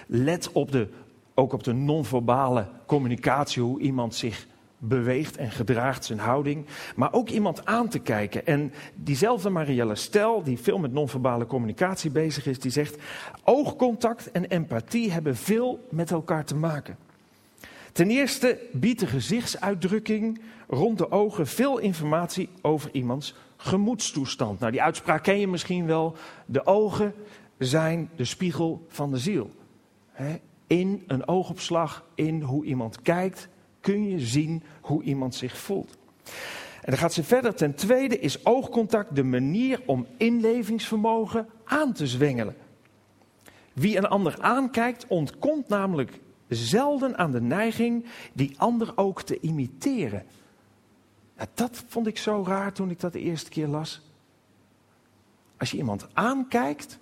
let 0.07 0.53
op 0.53 0.73
de, 0.73 0.89
ook 1.35 1.53
op 1.53 1.65
de 1.65 1.73
non-verbale 1.73 2.67
communicatie, 2.87 3.63
hoe 3.63 3.81
iemand 3.81 4.15
zich 4.15 4.47
beweegt 4.83 5.37
en 5.37 5.51
gedraagt 5.51 6.05
zijn 6.05 6.19
houding, 6.19 6.67
maar 6.97 7.13
ook 7.13 7.29
iemand 7.29 7.67
aan 7.67 7.89
te 7.89 7.99
kijken. 7.99 8.47
En 8.47 8.73
diezelfde 8.95 9.51
Marielle 9.51 9.95
Stel, 9.95 10.43
die 10.43 10.59
veel 10.59 10.79
met 10.79 10.93
non-verbale 10.93 11.47
communicatie 11.47 12.11
bezig 12.11 12.47
is, 12.47 12.59
die 12.59 12.71
zegt: 12.71 12.97
oogcontact 13.45 14.31
en 14.31 14.45
empathie 14.45 15.13
hebben 15.13 15.37
veel 15.37 15.87
met 15.91 16.11
elkaar 16.11 16.45
te 16.45 16.55
maken. 16.55 16.97
Ten 17.93 18.11
eerste 18.11 18.59
biedt 18.73 19.01
de 19.01 19.07
gezichtsuitdrukking 19.07 20.41
rond 20.69 20.99
de 20.99 21.11
ogen 21.11 21.47
veel 21.47 21.79
informatie 21.79 22.49
over 22.63 22.91
iemands 22.93 23.35
gemoedstoestand. 23.57 24.61
Nou, 24.61 24.73
die 24.73 24.83
uitspraak 24.83 25.23
ken 25.23 25.39
je 25.39 25.49
misschien 25.49 25.87
wel. 25.87 26.17
De 26.47 26.67
ogen 26.67 27.15
zijn 27.59 28.11
de 28.17 28.25
spiegel 28.25 28.87
van 28.89 29.11
de 29.11 29.19
ziel. 29.19 29.51
In 30.67 31.05
een 31.07 31.29
oogopslag, 31.29 32.05
in 32.15 32.43
hoe 32.43 32.65
iemand 32.65 33.03
kijkt, 33.03 33.49
kun 33.81 34.09
je 34.09 34.21
zien 34.21 34.63
hoe 34.81 35.03
iemand 35.03 35.35
zich 35.35 35.59
voelt. 35.59 35.99
En 36.81 36.91
dan 36.91 36.99
gaat 36.99 37.13
ze 37.13 37.25
verder. 37.25 37.55
Ten 37.55 37.75
tweede 37.75 38.19
is 38.19 38.45
oogcontact 38.45 39.15
de 39.15 39.23
manier 39.23 39.83
om 39.87 40.07
inlevingsvermogen 40.17 41.49
aan 41.65 41.93
te 41.93 42.07
zwengelen. 42.07 42.57
Wie 43.73 43.97
een 43.97 44.09
ander 44.09 44.41
aankijkt, 44.41 45.07
ontkomt 45.07 45.69
namelijk 45.69 46.21
zelden 46.49 47.19
aan 47.19 47.33
de 47.33 47.41
neiging 47.41 48.05
die 48.33 48.55
ander 48.57 48.93
ook 48.95 49.23
te 49.23 49.41
imiteren. 49.41 50.27
Dat 51.55 51.85
vond 51.87 52.07
ik 52.07 52.19
zo 52.19 52.45
raar 52.47 52.73
toen 52.73 52.91
ik 52.91 53.01
dat 53.01 53.13
de 53.13 53.21
eerste 53.21 53.51
keer 53.51 53.67
las. 53.67 54.03
Als 55.57 55.71
je 55.71 55.77
iemand 55.77 56.09
aankijkt, 56.13 56.99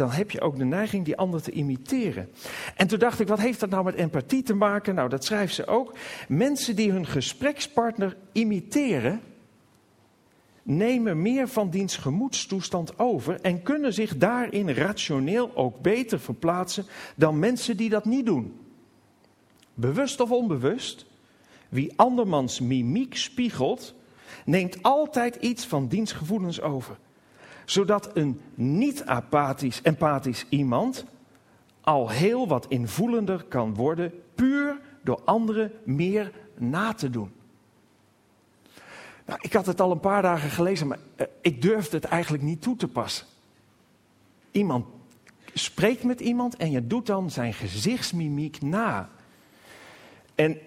dan 0.00 0.10
heb 0.10 0.30
je 0.30 0.40
ook 0.40 0.58
de 0.58 0.64
neiging 0.64 1.04
die 1.04 1.16
ander 1.16 1.42
te 1.42 1.50
imiteren. 1.50 2.28
En 2.76 2.86
toen 2.86 2.98
dacht 2.98 3.20
ik, 3.20 3.28
wat 3.28 3.40
heeft 3.40 3.60
dat 3.60 3.70
nou 3.70 3.84
met 3.84 3.94
empathie 3.94 4.42
te 4.42 4.54
maken? 4.54 4.94
Nou, 4.94 5.08
dat 5.08 5.24
schrijft 5.24 5.54
ze 5.54 5.66
ook. 5.66 5.94
Mensen 6.28 6.76
die 6.76 6.90
hun 6.90 7.06
gesprekspartner 7.06 8.16
imiteren, 8.32 9.20
nemen 10.62 11.22
meer 11.22 11.48
van 11.48 11.70
diens 11.70 11.96
gemoedstoestand 11.96 12.98
over 12.98 13.40
en 13.40 13.62
kunnen 13.62 13.92
zich 13.92 14.16
daarin 14.16 14.70
rationeel 14.70 15.56
ook 15.56 15.80
beter 15.80 16.20
verplaatsen 16.20 16.86
dan 17.16 17.38
mensen 17.38 17.76
die 17.76 17.88
dat 17.88 18.04
niet 18.04 18.26
doen. 18.26 18.60
Bewust 19.74 20.20
of 20.20 20.30
onbewust, 20.30 21.06
wie 21.68 21.92
andermans 21.96 22.60
mimiek 22.60 23.16
spiegelt, 23.16 23.94
neemt 24.44 24.82
altijd 24.82 25.36
iets 25.36 25.66
van 25.66 25.88
diens 25.88 26.12
gevoelens 26.12 26.60
over 26.60 26.98
zodat 27.70 28.10
een 28.14 28.40
niet-apathisch, 28.54 29.82
empathisch 29.82 30.46
iemand 30.48 31.04
al 31.80 32.08
heel 32.08 32.48
wat 32.48 32.66
invoelender 32.68 33.44
kan 33.44 33.74
worden, 33.74 34.12
puur 34.34 34.80
door 35.02 35.20
anderen 35.24 35.72
meer 35.84 36.32
na 36.56 36.92
te 36.92 37.10
doen. 37.10 37.32
Nou, 39.26 39.38
ik 39.42 39.52
had 39.52 39.66
het 39.66 39.80
al 39.80 39.90
een 39.90 40.00
paar 40.00 40.22
dagen 40.22 40.50
gelezen, 40.50 40.86
maar 40.86 40.98
uh, 41.16 41.26
ik 41.40 41.62
durfde 41.62 41.96
het 41.96 42.04
eigenlijk 42.04 42.42
niet 42.42 42.62
toe 42.62 42.76
te 42.76 42.88
passen. 42.88 43.26
Iemand 44.50 44.86
spreekt 45.54 46.02
met 46.02 46.20
iemand 46.20 46.56
en 46.56 46.70
je 46.70 46.86
doet 46.86 47.06
dan 47.06 47.30
zijn 47.30 47.54
gezichtsmimiek 47.54 48.62
na. 48.62 49.08
En 50.34 50.58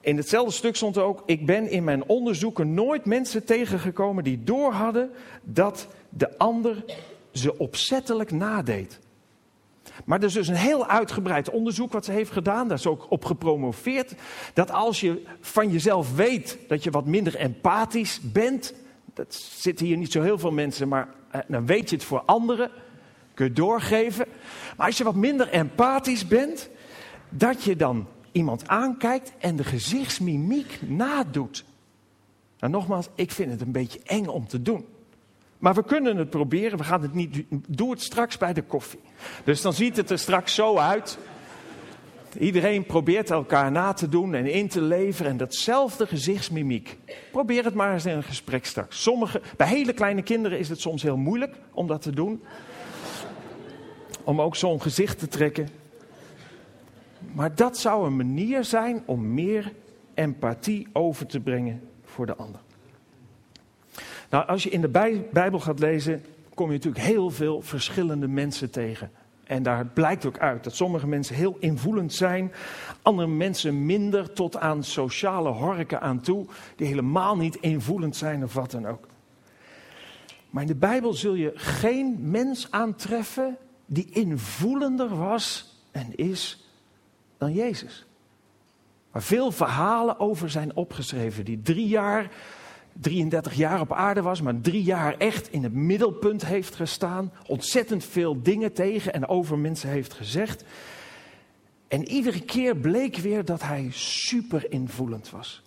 in 0.00 0.16
hetzelfde 0.16 0.52
stuk 0.52 0.76
stond 0.76 0.96
er 0.96 1.02
ook: 1.02 1.22
Ik 1.26 1.46
ben 1.46 1.70
in 1.70 1.84
mijn 1.84 2.04
onderzoeken 2.04 2.74
nooit 2.74 3.04
mensen 3.04 3.44
tegengekomen 3.44 4.24
die 4.24 4.44
doorhadden 4.44 5.10
dat 5.42 5.88
de 6.10 6.38
ander 6.38 6.84
ze 7.32 7.58
opzettelijk 7.58 8.30
nadeed. 8.30 8.98
Maar 10.04 10.18
er 10.18 10.24
is 10.24 10.32
dus 10.32 10.48
een 10.48 10.54
heel 10.54 10.86
uitgebreid 10.86 11.50
onderzoek 11.50 11.92
wat 11.92 12.04
ze 12.04 12.12
heeft 12.12 12.30
gedaan, 12.30 12.68
daar 12.68 12.78
is 12.78 12.86
ook 12.86 13.06
op 13.08 13.24
gepromoveerd, 13.24 14.14
dat 14.54 14.70
als 14.70 15.00
je 15.00 15.22
van 15.40 15.70
jezelf 15.70 16.14
weet 16.14 16.58
dat 16.68 16.84
je 16.84 16.90
wat 16.90 17.06
minder 17.06 17.34
empathisch 17.36 18.20
bent, 18.20 18.74
dat 19.14 19.34
zitten 19.34 19.86
hier 19.86 19.96
niet 19.96 20.12
zo 20.12 20.22
heel 20.22 20.38
veel 20.38 20.50
mensen, 20.50 20.88
maar 20.88 21.08
eh, 21.30 21.40
dan 21.48 21.66
weet 21.66 21.90
je 21.90 21.96
het 21.96 22.04
voor 22.04 22.22
anderen, 22.24 22.70
kun 23.34 23.46
je 23.46 23.52
doorgeven. 23.52 24.26
Maar 24.76 24.86
als 24.86 24.98
je 24.98 25.04
wat 25.04 25.14
minder 25.14 25.48
empathisch 25.48 26.26
bent, 26.26 26.70
dat 27.28 27.62
je 27.62 27.76
dan 27.76 28.06
iemand 28.32 28.68
aankijkt 28.68 29.32
en 29.38 29.56
de 29.56 29.64
gezichtsmimiek 29.64 30.78
nadoet. 30.82 31.64
Nou, 32.58 32.72
nogmaals, 32.72 33.08
ik 33.14 33.30
vind 33.30 33.50
het 33.50 33.60
een 33.60 33.72
beetje 33.72 34.00
eng 34.04 34.26
om 34.26 34.48
te 34.48 34.62
doen. 34.62 34.86
Maar 35.60 35.74
we 35.74 35.84
kunnen 35.84 36.16
het 36.16 36.30
proberen. 36.30 36.78
We 36.78 36.84
gaan 36.84 37.02
het 37.02 37.14
niet. 37.14 37.44
Doe 37.68 37.90
het 37.90 38.02
straks 38.02 38.38
bij 38.38 38.52
de 38.52 38.62
koffie. 38.62 39.00
Dus 39.44 39.60
dan 39.60 39.72
ziet 39.72 39.96
het 39.96 40.10
er 40.10 40.18
straks 40.18 40.54
zo 40.54 40.76
uit. 40.76 41.18
Iedereen 42.38 42.84
probeert 42.84 43.30
elkaar 43.30 43.70
na 43.70 43.92
te 43.92 44.08
doen 44.08 44.34
en 44.34 44.46
in 44.46 44.68
te 44.68 44.82
leveren. 44.82 45.30
En 45.30 45.36
datzelfde 45.36 46.06
gezichtsmimiek. 46.06 46.96
Probeer 47.30 47.64
het 47.64 47.74
maar 47.74 47.92
eens 47.92 48.06
in 48.06 48.16
een 48.16 48.22
gesprek 48.22 48.64
straks. 48.66 49.02
Sommige, 49.02 49.40
bij 49.56 49.68
hele 49.68 49.92
kleine 49.92 50.22
kinderen 50.22 50.58
is 50.58 50.68
het 50.68 50.80
soms 50.80 51.02
heel 51.02 51.16
moeilijk 51.16 51.56
om 51.72 51.86
dat 51.86 52.02
te 52.02 52.10
doen. 52.12 52.42
Om 54.24 54.40
ook 54.40 54.56
zo'n 54.56 54.82
gezicht 54.82 55.18
te 55.18 55.28
trekken. 55.28 55.68
Maar 57.32 57.54
dat 57.54 57.78
zou 57.78 58.06
een 58.06 58.16
manier 58.16 58.64
zijn 58.64 59.02
om 59.06 59.34
meer 59.34 59.72
empathie 60.14 60.88
over 60.92 61.26
te 61.26 61.40
brengen 61.40 61.88
voor 62.04 62.26
de 62.26 62.36
ander. 62.36 62.60
Nou, 64.30 64.46
als 64.46 64.62
je 64.62 64.70
in 64.70 64.80
de 64.80 65.28
Bijbel 65.32 65.60
gaat 65.60 65.78
lezen, 65.78 66.24
kom 66.54 66.66
je 66.66 66.72
natuurlijk 66.72 67.04
heel 67.04 67.30
veel 67.30 67.62
verschillende 67.62 68.28
mensen 68.28 68.70
tegen. 68.70 69.10
En 69.44 69.62
daar 69.62 69.86
blijkt 69.86 70.26
ook 70.26 70.38
uit 70.38 70.64
dat 70.64 70.74
sommige 70.74 71.06
mensen 71.06 71.34
heel 71.34 71.56
invoelend 71.58 72.12
zijn, 72.12 72.52
andere 73.02 73.28
mensen 73.28 73.86
minder 73.86 74.32
tot 74.32 74.56
aan 74.56 74.84
sociale 74.84 75.48
horken 75.48 76.00
aan 76.00 76.20
toe, 76.20 76.46
die 76.76 76.86
helemaal 76.86 77.36
niet 77.36 77.56
invoelend 77.56 78.16
zijn 78.16 78.44
of 78.44 78.54
wat 78.54 78.70
dan 78.70 78.86
ook. 78.86 79.06
Maar 80.50 80.62
in 80.62 80.68
de 80.68 80.74
Bijbel 80.74 81.14
zul 81.14 81.34
je 81.34 81.52
geen 81.54 82.30
mens 82.30 82.70
aantreffen 82.70 83.56
die 83.86 84.10
invoelender 84.10 85.16
was 85.16 85.74
en 85.90 86.16
is 86.16 86.68
dan 87.38 87.52
Jezus. 87.52 88.06
Waar 89.10 89.22
veel 89.22 89.50
verhalen 89.50 90.20
over 90.20 90.50
zijn 90.50 90.76
opgeschreven, 90.76 91.44
die 91.44 91.62
drie 91.62 91.88
jaar 91.88 92.30
33 93.00 93.54
jaar 93.54 93.80
op 93.80 93.92
aarde 93.92 94.22
was, 94.22 94.40
maar 94.40 94.60
drie 94.60 94.82
jaar 94.82 95.16
echt 95.16 95.52
in 95.52 95.62
het 95.62 95.72
middelpunt 95.72 96.46
heeft 96.46 96.74
gestaan. 96.74 97.32
Ontzettend 97.46 98.04
veel 98.04 98.42
dingen 98.42 98.72
tegen 98.72 99.12
en 99.12 99.28
over 99.28 99.58
mensen 99.58 99.88
heeft 99.88 100.12
gezegd. 100.12 100.64
En 101.88 102.08
iedere 102.08 102.40
keer 102.40 102.76
bleek 102.76 103.16
weer 103.16 103.44
dat 103.44 103.62
hij 103.62 103.88
super 103.90 104.72
invoelend 104.72 105.30
was. 105.30 105.62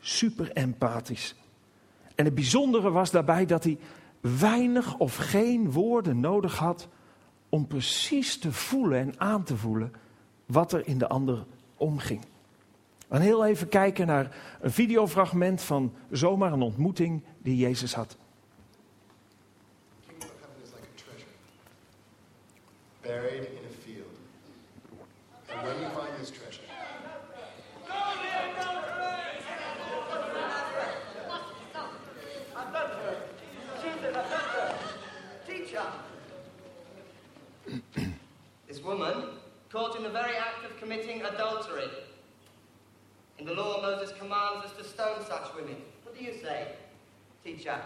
Super 0.00 0.52
empathisch. 0.52 1.34
En 2.14 2.24
het 2.24 2.34
bijzondere 2.34 2.90
was 2.90 3.10
daarbij 3.10 3.46
dat 3.46 3.64
hij 3.64 3.78
weinig 4.20 4.98
of 4.98 5.16
geen 5.16 5.70
woorden 5.70 6.20
nodig 6.20 6.58
had 6.58 6.88
om 7.48 7.66
precies 7.66 8.38
te 8.38 8.52
voelen 8.52 8.98
en 8.98 9.20
aan 9.20 9.44
te 9.44 9.56
voelen 9.56 9.92
wat 10.46 10.72
er 10.72 10.86
in 10.86 10.98
de 10.98 11.08
ander 11.08 11.44
omging. 11.76 12.20
En 13.08 13.20
heel 13.20 13.44
even 13.44 13.68
kijken 13.68 14.06
naar 14.06 14.36
een 14.60 14.70
videofragment 14.70 15.62
van 15.62 15.94
zomaar 16.10 16.52
een 16.52 16.62
ontmoeting 16.62 17.22
die 17.38 17.56
Jezus 17.56 17.94
had. 17.94 18.16
Buried 23.00 23.42
in 23.42 23.64
a 23.68 23.74
field. 23.84 24.16
And 25.52 25.62
when 25.62 25.80
you 25.80 25.90
find 25.90 26.18
this 26.18 26.30
treasure, 26.30 26.62
This 38.66 38.82
woman 38.82 39.38
caught 39.70 39.96
in 39.96 40.02
the 40.02 40.10
very 40.10 40.36
act 40.36 40.64
of 40.64 40.80
committing 40.80 41.22
adultery 41.22 41.90
In 43.44 43.50
the 43.50 43.56
law, 43.56 43.76
of 43.76 43.82
Moses 43.82 44.16
commands 44.16 44.64
us 44.64 44.72
to 44.78 44.84
stone 44.84 45.22
such 45.28 45.54
women. 45.54 45.76
What 46.02 46.18
do 46.18 46.24
you 46.24 46.32
say, 46.32 46.68
teacher? 47.44 47.78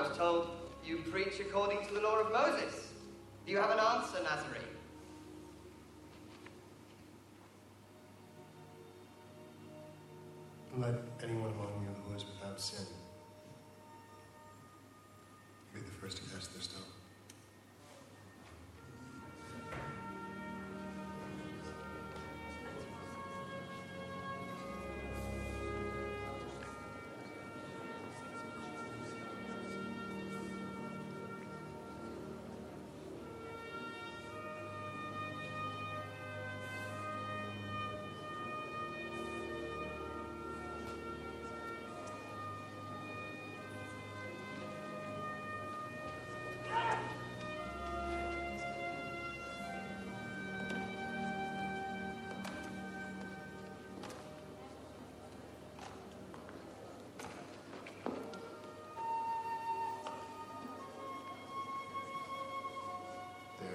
Was 0.00 0.16
told 0.16 0.48
you 0.84 0.98
preach 1.10 1.40
according 1.40 1.84
to 1.86 1.94
the 1.94 2.00
law 2.00 2.20
of 2.20 2.32
Moses. 2.32 2.92
Do 3.46 3.52
you 3.52 3.58
have 3.58 3.70
an 3.70 3.78
answer, 3.78 4.22
Nazarene? 4.22 4.67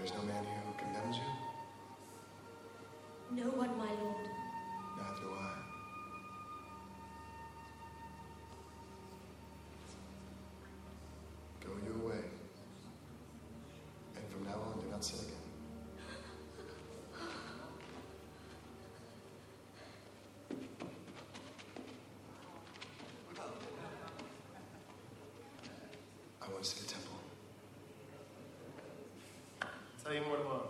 There 0.04 0.12
is 0.12 0.18
no 0.22 0.26
man 0.34 0.44
here 0.44 0.62
who 0.68 0.74
condemns 0.84 1.16
you, 1.16 1.24
No 3.46 3.52
one, 3.52 3.78
my 3.78 3.90
lord. 4.04 4.23
Tell 30.04 30.14
you 30.14 30.22
more 30.22 30.36
tomorrow. 30.36 30.70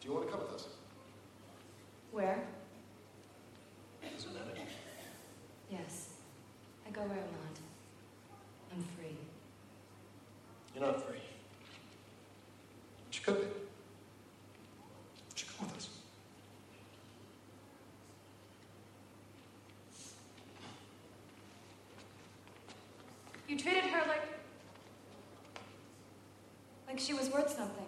Do 0.00 0.08
you 0.08 0.14
want 0.14 0.26
to 0.26 0.32
come 0.32 0.40
with 0.40 0.54
us? 0.54 0.66
Where? 2.10 2.42
Doesn't 4.02 4.34
matter. 4.34 4.60
Yes. 5.70 6.08
I 6.84 6.90
go 6.90 7.02
where 7.02 7.10
I 7.10 7.20
want. 7.20 7.60
I'm 8.72 8.84
free. 8.96 9.16
You're 10.74 10.84
not 10.84 11.06
free. 11.06 11.25
You 23.56 23.62
treated 23.62 23.90
her 23.90 24.06
like. 24.06 24.20
like 26.86 26.98
she 26.98 27.14
was 27.14 27.30
worth 27.30 27.48
something. 27.48 27.86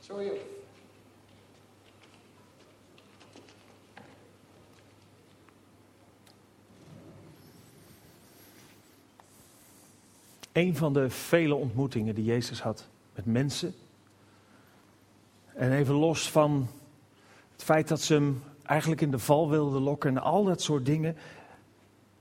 So 0.00 0.16
are 0.16 0.24
you. 0.24 0.38
Een 10.52 10.76
van 10.76 10.92
de 10.92 11.10
vele 11.10 11.54
ontmoetingen 11.54 12.14
die 12.14 12.24
Jezus 12.24 12.60
had 12.60 12.86
met 13.14 13.26
mensen. 13.26 13.74
En 15.54 15.72
even 15.72 15.94
los 15.94 16.30
van 16.30 16.68
het 17.52 17.62
feit 17.62 17.88
dat 17.88 18.00
ze 18.00 18.14
hem 18.14 18.42
eigenlijk 18.62 19.00
in 19.00 19.10
de 19.10 19.18
val 19.18 19.50
wilden 19.50 19.82
lokken 19.82 20.10
en 20.10 20.22
al 20.22 20.44
dat 20.44 20.62
soort 20.62 20.86
dingen. 20.86 21.16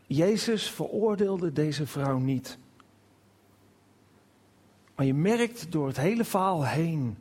Jezus 0.07 0.69
veroordeelde 0.69 1.53
deze 1.53 1.87
vrouw 1.87 2.17
niet. 2.17 2.57
Maar 4.95 5.05
je 5.05 5.13
merkt 5.13 5.71
door 5.71 5.87
het 5.87 5.97
hele 5.97 6.25
verhaal 6.25 6.65
heen 6.65 7.17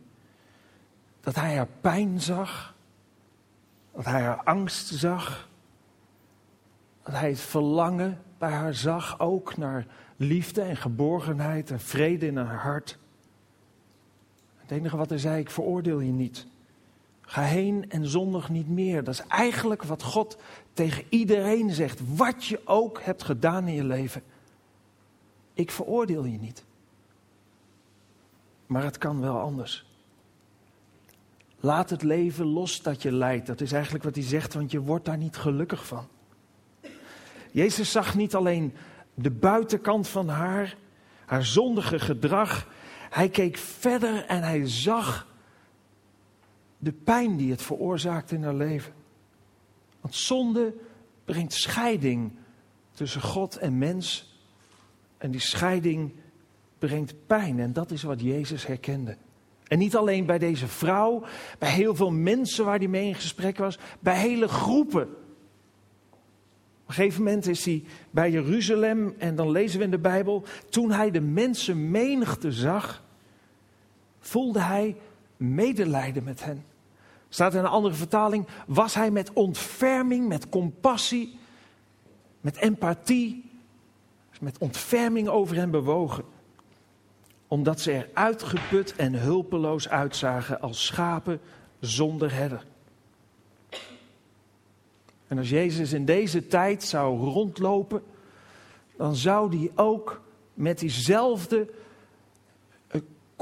dat 1.21 1.35
hij 1.35 1.57
haar 1.57 1.69
pijn 1.81 2.21
zag, 2.21 2.75
dat 3.93 4.05
hij 4.05 4.23
haar 4.23 4.43
angst 4.43 4.87
zag, 4.87 5.49
dat 7.03 7.15
hij 7.15 7.29
het 7.29 7.41
verlangen 7.41 8.23
bij 8.39 8.51
haar 8.51 8.75
zag, 8.75 9.21
ook 9.21 9.57
naar 9.57 9.87
liefde 10.17 10.63
en 10.63 10.77
geborgenheid 10.77 11.71
en 11.71 11.81
vrede 11.81 12.27
in 12.27 12.37
haar 12.37 12.63
hart. 12.63 12.99
Het 14.57 14.71
enige 14.71 14.97
wat 14.97 15.09
hij 15.09 15.19
zei, 15.19 15.41
ik 15.41 15.51
veroordeel 15.51 16.01
je 16.01 16.13
niet. 16.13 16.47
Ga 17.33 17.43
heen 17.43 17.91
en 17.91 18.07
zondig 18.07 18.49
niet 18.49 18.69
meer. 18.69 19.05
Dat 19.05 19.15
is 19.15 19.27
eigenlijk 19.27 19.83
wat 19.83 20.03
God 20.03 20.37
tegen 20.73 21.05
iedereen 21.09 21.71
zegt, 21.71 22.01
wat 22.17 22.45
je 22.45 22.61
ook 22.65 23.01
hebt 23.03 23.23
gedaan 23.23 23.69
in 23.69 23.75
je 23.75 23.85
leven. 23.85 24.23
Ik 25.55 25.71
veroordeel 25.71 26.25
je 26.25 26.39
niet. 26.39 26.65
Maar 28.67 28.85
het 28.85 28.99
kan 28.99 29.21
wel 29.21 29.39
anders. 29.39 29.87
Laat 31.61 31.91
het 31.91 32.03
leven 32.03 32.47
los 32.47 32.83
dat 32.83 33.03
je 33.03 33.13
lijdt. 33.13 33.47
Dat 33.47 33.61
is 33.61 33.73
eigenlijk 33.73 34.05
wat 34.05 34.15
hij 34.15 34.25
zegt, 34.25 34.55
want 34.55 34.71
je 34.71 34.81
wordt 34.81 35.05
daar 35.05 35.19
niet 35.19 35.37
gelukkig 35.37 35.87
van. 35.87 36.07
Jezus 37.51 37.91
zag 37.91 38.15
niet 38.15 38.35
alleen 38.35 38.75
de 39.15 39.31
buitenkant 39.31 40.09
van 40.09 40.29
haar, 40.29 40.77
haar 41.25 41.45
zondige 41.45 41.99
gedrag. 41.99 42.67
Hij 43.11 43.29
keek 43.29 43.57
verder 43.57 44.25
en 44.27 44.43
hij 44.43 44.69
zag 44.69 45.31
de 46.83 46.93
pijn 46.93 47.37
die 47.37 47.51
het 47.51 47.63
veroorzaakt 47.63 48.31
in 48.31 48.43
haar 48.43 48.55
leven. 48.55 48.93
Want 50.01 50.15
zonde 50.15 50.75
brengt 51.25 51.53
scheiding 51.53 52.33
tussen 52.91 53.21
God 53.21 53.57
en 53.57 53.79
mens. 53.79 54.37
En 55.19 55.31
die 55.31 55.41
scheiding 55.41 56.13
brengt 56.79 57.15
pijn. 57.27 57.61
En 57.61 57.73
dat 57.73 57.91
is 57.91 58.03
wat 58.03 58.21
Jezus 58.21 58.67
herkende. 58.67 59.17
En 59.67 59.79
niet 59.79 59.97
alleen 59.97 60.27
bij 60.27 60.39
deze 60.39 60.67
vrouw, 60.69 61.25
bij 61.59 61.71
heel 61.71 61.95
veel 61.95 62.11
mensen 62.11 62.65
waar 62.65 62.79
hij 62.79 62.89
mee 62.89 63.07
in 63.07 63.15
gesprek 63.15 63.59
was, 63.59 63.79
bij 64.01 64.19
hele 64.19 64.49
groepen. 64.49 65.03
Op 65.03 66.89
een 66.89 66.95
gegeven 66.95 67.23
moment 67.23 67.47
is 67.47 67.65
hij 67.65 67.85
bij 68.11 68.31
Jeruzalem 68.31 69.15
en 69.19 69.35
dan 69.37 69.51
lezen 69.51 69.79
we 69.79 69.85
in 69.85 69.91
de 69.91 69.99
Bijbel, 69.99 70.45
toen 70.69 70.91
hij 70.91 71.11
de 71.11 71.21
mensen 71.21 71.91
menigte 71.91 72.53
zag, 72.53 73.05
voelde 74.19 74.61
hij 74.61 74.97
medelijden 75.37 76.25
met 76.25 76.45
hen. 76.45 76.71
Staat 77.33 77.55
in 77.55 77.59
een 77.59 77.67
andere 77.67 77.95
vertaling, 77.95 78.47
was 78.67 78.95
hij 78.95 79.11
met 79.11 79.33
ontferming, 79.33 80.29
met 80.29 80.49
compassie, 80.49 81.39
met 82.41 82.57
empathie, 82.57 83.51
met 84.41 84.59
ontferming 84.59 85.29
over 85.29 85.57
hen 85.57 85.71
bewogen. 85.71 86.25
Omdat 87.49 87.81
ze 87.81 87.93
er 87.93 88.09
uitgeput 88.15 88.97
en 88.97 89.15
hulpeloos 89.15 89.89
uitzagen 89.89 90.61
als 90.61 90.87
schapen 90.87 91.41
zonder 91.81 92.35
herder. 92.35 92.67
En 95.27 95.39
als 95.39 95.49
Jezus 95.51 95.93
in 95.93 96.05
deze 96.05 96.47
tijd 96.47 96.83
zou 96.83 97.19
rondlopen, 97.19 98.03
dan 98.97 99.17
zou 99.17 99.57
hij 99.57 99.71
ook 99.75 100.21
met 100.55 100.79
diezelfde 100.79 101.69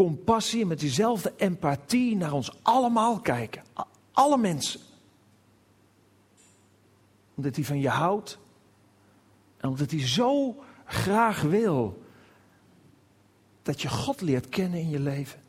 compassie, 0.01 0.67
met 0.67 0.81
diezelfde 0.81 1.33
empathie 1.37 2.17
naar 2.17 2.33
ons 2.33 2.59
allemaal 2.63 3.21
kijken. 3.21 3.63
Alle 4.13 4.39
mensen. 4.39 4.81
Omdat 7.35 7.57
hij 7.57 7.65
van 7.65 7.81
je 7.81 7.89
houdt 7.89 8.39
en 9.57 9.69
omdat 9.69 9.91
hij 9.91 10.07
zo 10.09 10.57
graag 10.85 11.43
wil 11.43 12.03
dat 13.63 13.83
je 13.83 13.89
God 13.89 14.21
leert 14.21 14.49
kennen 14.49 14.81
in 14.81 14.91
je 14.91 15.01
leven. 15.01 15.41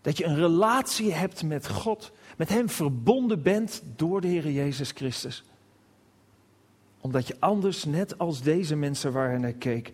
Dat 0.00 0.18
je 0.18 0.24
een 0.24 0.36
relatie 0.36 1.12
hebt 1.12 1.42
met 1.42 1.68
God, 1.68 2.12
met 2.36 2.48
Hem 2.48 2.68
verbonden 2.68 3.42
bent 3.42 3.82
door 3.96 4.20
de 4.20 4.28
Heer 4.28 4.50
Jezus 4.50 4.90
Christus. 4.90 5.44
Omdat 7.00 7.26
je 7.26 7.36
anders, 7.38 7.84
net 7.84 8.18
als 8.18 8.42
deze 8.42 8.76
mensen 8.76 9.12
waar 9.12 9.28
hij 9.28 9.38
naar 9.38 9.52
keek, 9.52 9.92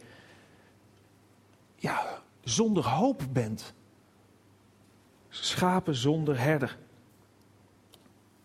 ja, 1.77 2.23
zonder 2.45 2.89
hoop 2.89 3.23
bent. 3.33 3.73
Schapen 5.31 5.95
zonder 5.95 6.40
herder. 6.40 6.79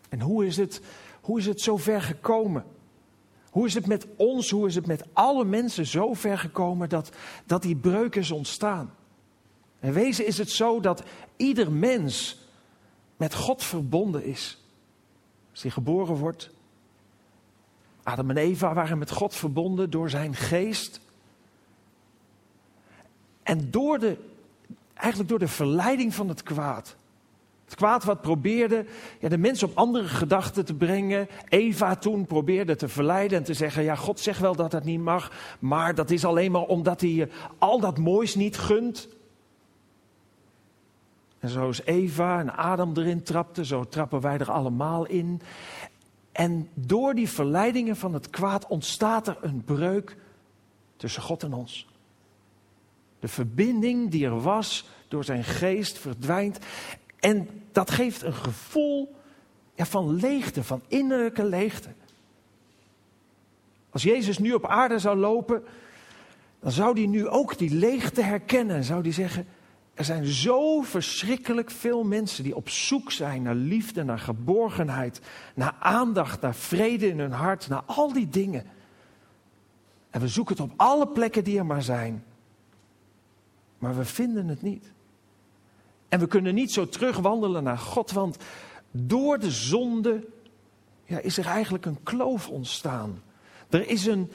En 0.08 0.20
hoe 0.20 0.46
is 0.46 0.56
het, 0.56 0.80
hoe 1.20 1.38
is 1.38 1.46
het 1.46 1.60
zo 1.60 1.76
ver 1.76 2.02
gekomen? 2.02 2.64
Hoe 3.50 3.66
is 3.66 3.74
het 3.74 3.86
met 3.86 4.06
ons, 4.16 4.50
hoe 4.50 4.66
is 4.66 4.74
het 4.74 4.86
met 4.86 5.04
alle 5.12 5.44
mensen 5.44 5.86
zo 5.86 6.14
ver 6.14 6.38
gekomen 6.38 6.88
dat, 6.88 7.10
dat 7.46 7.62
die 7.62 7.76
breuk 7.76 8.16
is 8.16 8.30
ontstaan? 8.30 8.94
En 9.80 9.92
wezen 9.92 10.26
is 10.26 10.38
het 10.38 10.50
zo 10.50 10.80
dat 10.80 11.02
ieder 11.36 11.72
mens 11.72 12.38
met 13.16 13.34
God 13.34 13.64
verbonden 13.64 14.24
is. 14.24 14.58
Als 15.50 15.62
hij 15.62 15.70
geboren 15.70 16.14
wordt. 16.14 16.50
Adam 18.02 18.30
en 18.30 18.36
Eva 18.36 18.74
waren 18.74 18.98
met 18.98 19.10
God 19.10 19.34
verbonden 19.34 19.90
door 19.90 20.10
zijn 20.10 20.34
geest. 20.34 21.00
En 23.42 23.70
door 23.70 23.98
de, 23.98 24.18
eigenlijk 24.96 25.28
door 25.28 25.38
de 25.38 25.48
verleiding 25.48 26.14
van 26.14 26.28
het 26.28 26.42
kwaad. 26.42 26.96
Het 27.64 27.74
kwaad 27.74 28.04
wat 28.04 28.20
probeerde 28.20 28.86
ja, 29.20 29.28
de 29.28 29.38
mens 29.38 29.62
op 29.62 29.76
andere 29.76 30.08
gedachten 30.08 30.64
te 30.64 30.74
brengen. 30.74 31.28
Eva 31.48 31.96
toen 31.96 32.26
probeerde 32.26 32.76
te 32.76 32.88
verleiden 32.88 33.38
en 33.38 33.44
te 33.44 33.54
zeggen: 33.54 33.82
Ja, 33.82 33.94
God 33.94 34.20
zegt 34.20 34.40
wel 34.40 34.56
dat 34.56 34.70
dat 34.70 34.84
niet 34.84 35.00
mag. 35.00 35.32
Maar 35.58 35.94
dat 35.94 36.10
is 36.10 36.24
alleen 36.24 36.50
maar 36.50 36.62
omdat 36.62 37.00
hij 37.00 37.10
je 37.10 37.28
al 37.58 37.80
dat 37.80 37.98
moois 37.98 38.34
niet 38.34 38.58
gunt. 38.58 39.08
En 41.38 41.48
zoals 41.48 41.84
Eva 41.84 42.38
en 42.38 42.56
Adam 42.56 42.92
erin 42.96 43.22
trapten, 43.22 43.64
zo 43.64 43.84
trappen 43.84 44.20
wij 44.20 44.38
er 44.38 44.50
allemaal 44.50 45.06
in. 45.06 45.40
En 46.32 46.68
door 46.74 47.14
die 47.14 47.28
verleidingen 47.28 47.96
van 47.96 48.14
het 48.14 48.30
kwaad 48.30 48.66
ontstaat 48.66 49.28
er 49.28 49.36
een 49.40 49.64
breuk 49.64 50.16
tussen 50.96 51.22
God 51.22 51.42
en 51.42 51.52
ons. 51.52 51.86
De 53.26 53.32
verbinding 53.32 54.10
die 54.10 54.24
er 54.24 54.40
was 54.40 54.88
door 55.08 55.24
zijn 55.24 55.44
geest 55.44 55.98
verdwijnt. 55.98 56.58
En 57.18 57.48
dat 57.72 57.90
geeft 57.90 58.22
een 58.22 58.34
gevoel 58.34 59.14
ja, 59.74 59.86
van 59.86 60.14
leegte, 60.14 60.64
van 60.64 60.82
innerlijke 60.88 61.44
leegte. 61.44 61.88
Als 63.90 64.02
Jezus 64.02 64.38
nu 64.38 64.52
op 64.52 64.66
aarde 64.66 64.98
zou 64.98 65.16
lopen, 65.16 65.62
dan 66.60 66.70
zou 66.70 66.98
hij 66.98 67.06
nu 67.06 67.28
ook 67.28 67.58
die 67.58 67.74
leegte 67.74 68.22
herkennen. 68.22 68.76
En 68.76 68.84
zou 68.84 69.02
hij 69.02 69.12
zeggen, 69.12 69.46
er 69.94 70.04
zijn 70.04 70.24
zo 70.24 70.80
verschrikkelijk 70.80 71.70
veel 71.70 72.04
mensen 72.04 72.44
die 72.44 72.56
op 72.56 72.68
zoek 72.68 73.12
zijn 73.12 73.42
naar 73.42 73.54
liefde, 73.54 74.04
naar 74.04 74.18
geborgenheid, 74.18 75.20
naar 75.54 75.76
aandacht, 75.78 76.40
naar 76.40 76.54
vrede 76.54 77.08
in 77.08 77.18
hun 77.18 77.32
hart, 77.32 77.68
naar 77.68 77.82
al 77.86 78.12
die 78.12 78.28
dingen. 78.28 78.66
En 80.10 80.20
we 80.20 80.28
zoeken 80.28 80.56
het 80.56 80.64
op 80.64 80.72
alle 80.76 81.08
plekken 81.08 81.44
die 81.44 81.58
er 81.58 81.66
maar 81.66 81.82
zijn. 81.82 82.24
Maar 83.78 83.96
we 83.96 84.04
vinden 84.04 84.48
het 84.48 84.62
niet. 84.62 84.92
En 86.08 86.18
we 86.18 86.26
kunnen 86.26 86.54
niet 86.54 86.72
zo 86.72 86.88
terugwandelen 86.88 87.62
naar 87.62 87.78
God, 87.78 88.10
want 88.10 88.36
door 88.90 89.38
de 89.38 89.50
zonde 89.50 90.26
ja, 91.04 91.18
is 91.18 91.38
er 91.38 91.46
eigenlijk 91.46 91.86
een 91.86 92.02
kloof 92.02 92.48
ontstaan. 92.48 93.22
Er 93.68 93.88
is 93.88 94.06
een, 94.06 94.30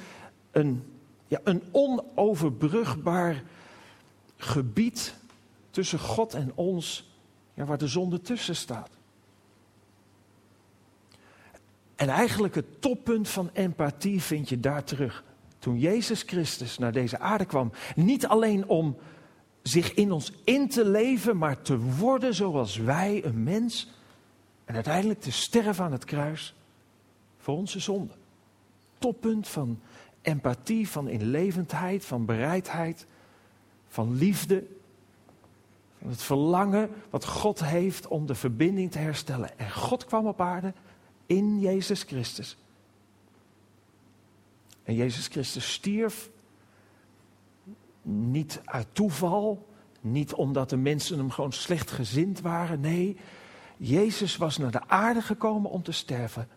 een, 0.52 0.84
ja, 1.28 1.40
een 1.44 1.64
onoverbrugbaar 1.72 3.44
gebied 4.38 5.16
tussen 5.70 6.00
God 6.00 6.34
en 6.34 6.52
ons, 6.56 7.12
ja, 7.54 7.66
waar 7.66 7.78
de 7.78 7.88
zonde 7.88 8.22
tussen 8.22 8.56
staat. 8.56 8.90
En 11.96 12.10
eigenlijk 12.10 12.56
het 12.56 12.82
toppunt 12.82 13.30
van 13.30 13.50
empathie 13.54 14.22
vind 14.22 14.50
je 14.50 14.60
daar 14.60 14.84
terug. 14.84 15.24
Toen 15.60 15.80
Jezus 15.80 16.22
Christus 16.22 16.78
naar 16.78 16.92
deze 16.92 17.20
aarde 17.20 17.46
kwam, 17.46 17.72
niet 17.96 18.28
alleen 18.28 18.68
om 18.68 18.98
zich 19.62 19.94
in 19.94 20.12
ons 20.12 20.32
in 20.44 20.70
te 20.70 20.86
leven, 20.86 21.38
maar 21.38 21.62
te 21.62 21.80
worden 21.80 22.36
zoals 22.36 22.78
wij, 22.78 23.26
een 23.26 23.44
mens, 23.44 23.90
en 24.66 24.76
uiteindelijk 24.76 25.22
te 25.22 25.32
sterven 25.32 25.86
aan 25.86 25.92
het 25.92 26.06
kruis 26.06 26.56
voor 27.38 27.56
onze 27.56 27.80
zonde. 27.80 28.14
Toppunt 28.98 29.48
van 29.48 29.80
empathie, 30.22 30.90
van 30.90 31.08
inlevendheid, 31.08 32.06
van 32.06 32.26
bereidheid, 32.26 33.06
van 33.88 34.16
liefde, 34.16 34.64
het 35.98 36.24
verlangen 36.24 36.90
wat 37.10 37.26
God 37.26 37.64
heeft 37.64 38.08
om 38.08 38.26
de 38.26 38.36
verbinding 38.36 38.92
te 38.92 38.98
herstellen. 38.98 39.60
En 39.60 39.72
God 39.72 40.06
kwam 40.06 40.28
op 40.28 40.42
aarde 40.42 40.74
in 41.26 41.60
Jezus 41.60 42.04
Christus. 42.04 42.58
En 44.84 44.96
Jezus 44.96 45.28
Christus 45.28 45.74
stierf 45.74 46.30
niet 48.02 48.62
uit 48.66 48.88
toeval, 48.92 49.68
niet 50.02 50.34
omdat 50.34 50.70
de 50.70 50.78
mensen 50.78 51.18
hem 51.18 51.32
gewoon 51.32 51.52
slecht 51.52 51.92
gezind 51.92 52.42
waren. 52.42 52.80
Nee, 52.80 53.18
Jezus 53.78 54.38
was 54.38 54.58
naar 54.58 54.72
de 54.72 54.88
aarde 54.88 55.22
gekomen 55.22 55.72
om 55.72 55.84
te 55.84 55.92
sterven. 55.92 56.48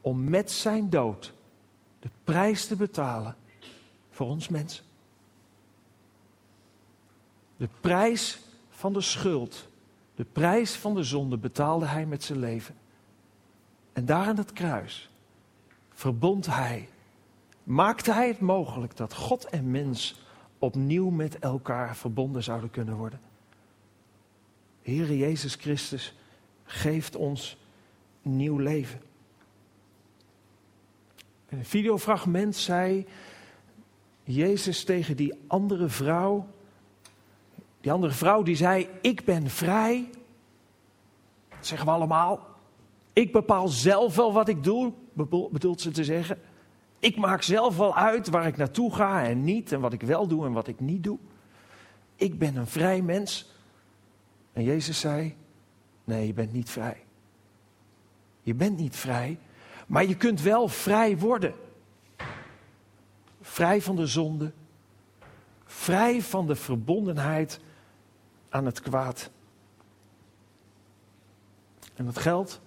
Om 0.00 0.24
met 0.24 0.50
zijn 0.50 0.90
dood 0.90 1.34
de 1.98 2.10
prijs 2.24 2.66
te 2.66 2.76
betalen 2.76 3.36
voor 4.10 4.26
ons 4.26 4.48
mensen. 4.48 4.84
De 7.56 7.68
prijs 7.80 8.40
van 8.68 8.92
de 8.92 9.00
schuld, 9.00 9.68
de 10.14 10.24
prijs 10.24 10.74
van 10.74 10.94
de 10.94 11.02
zonde 11.02 11.36
betaalde 11.36 11.86
hij 11.86 12.06
met 12.06 12.24
zijn 12.24 12.38
leven. 12.38 12.74
En 13.92 14.04
daar 14.04 14.26
aan 14.26 14.36
het 14.36 14.52
kruis 14.52 15.10
verbond 15.90 16.46
hij, 16.46 16.88
maakte 17.62 18.12
hij 18.12 18.28
het 18.28 18.40
mogelijk 18.40 18.96
dat 18.96 19.14
God 19.14 19.44
en 19.44 19.70
mens 19.70 20.20
opnieuw 20.62 21.10
met 21.10 21.38
elkaar 21.38 21.96
verbonden 21.96 22.42
zouden 22.42 22.70
kunnen 22.70 22.96
worden. 22.96 23.20
Heere 24.82 25.16
Jezus 25.16 25.54
Christus 25.54 26.14
geeft 26.64 27.16
ons 27.16 27.56
nieuw 28.22 28.58
leven. 28.58 29.00
In 31.48 31.58
een 31.58 31.64
videofragment 31.64 32.56
zei 32.56 33.06
Jezus 34.24 34.84
tegen 34.84 35.16
die 35.16 35.34
andere 35.46 35.88
vrouw 35.88 36.46
die 37.82 37.92
andere 37.92 38.12
vrouw 38.12 38.42
die 38.42 38.56
zei, 38.56 38.88
ik 39.00 39.24
ben 39.24 39.50
vrij. 39.50 40.10
Dat 41.48 41.66
zeggen 41.66 41.86
we 41.86 41.92
allemaal. 41.92 42.46
Ik 43.12 43.32
bepaal 43.32 43.68
zelf 43.68 44.16
wel 44.16 44.32
wat 44.32 44.48
ik 44.48 44.64
doe, 44.64 44.92
bedoelt 45.50 45.80
ze 45.80 45.90
te 45.90 46.04
zeggen. 46.04 46.38
Ik 47.02 47.16
maak 47.16 47.42
zelf 47.42 47.76
wel 47.76 47.96
uit 47.96 48.28
waar 48.28 48.46
ik 48.46 48.56
naartoe 48.56 48.94
ga 48.94 49.24
en 49.24 49.44
niet, 49.44 49.72
en 49.72 49.80
wat 49.80 49.92
ik 49.92 50.02
wel 50.02 50.26
doe 50.26 50.46
en 50.46 50.52
wat 50.52 50.68
ik 50.68 50.80
niet 50.80 51.02
doe. 51.02 51.18
Ik 52.16 52.38
ben 52.38 52.56
een 52.56 52.66
vrij 52.66 53.02
mens. 53.02 53.52
En 54.52 54.62
Jezus 54.62 55.00
zei, 55.00 55.36
nee, 56.04 56.26
je 56.26 56.32
bent 56.32 56.52
niet 56.52 56.70
vrij. 56.70 57.04
Je 58.42 58.54
bent 58.54 58.78
niet 58.78 58.96
vrij, 58.96 59.38
maar 59.86 60.04
je 60.04 60.16
kunt 60.16 60.40
wel 60.40 60.68
vrij 60.68 61.18
worden. 61.18 61.54
Vrij 63.40 63.82
van 63.82 63.96
de 63.96 64.06
zonde, 64.06 64.52
vrij 65.64 66.22
van 66.22 66.46
de 66.46 66.56
verbondenheid 66.56 67.60
aan 68.48 68.66
het 68.66 68.80
kwaad. 68.80 69.30
En 71.94 72.04
dat 72.04 72.18
geldt 72.18 72.60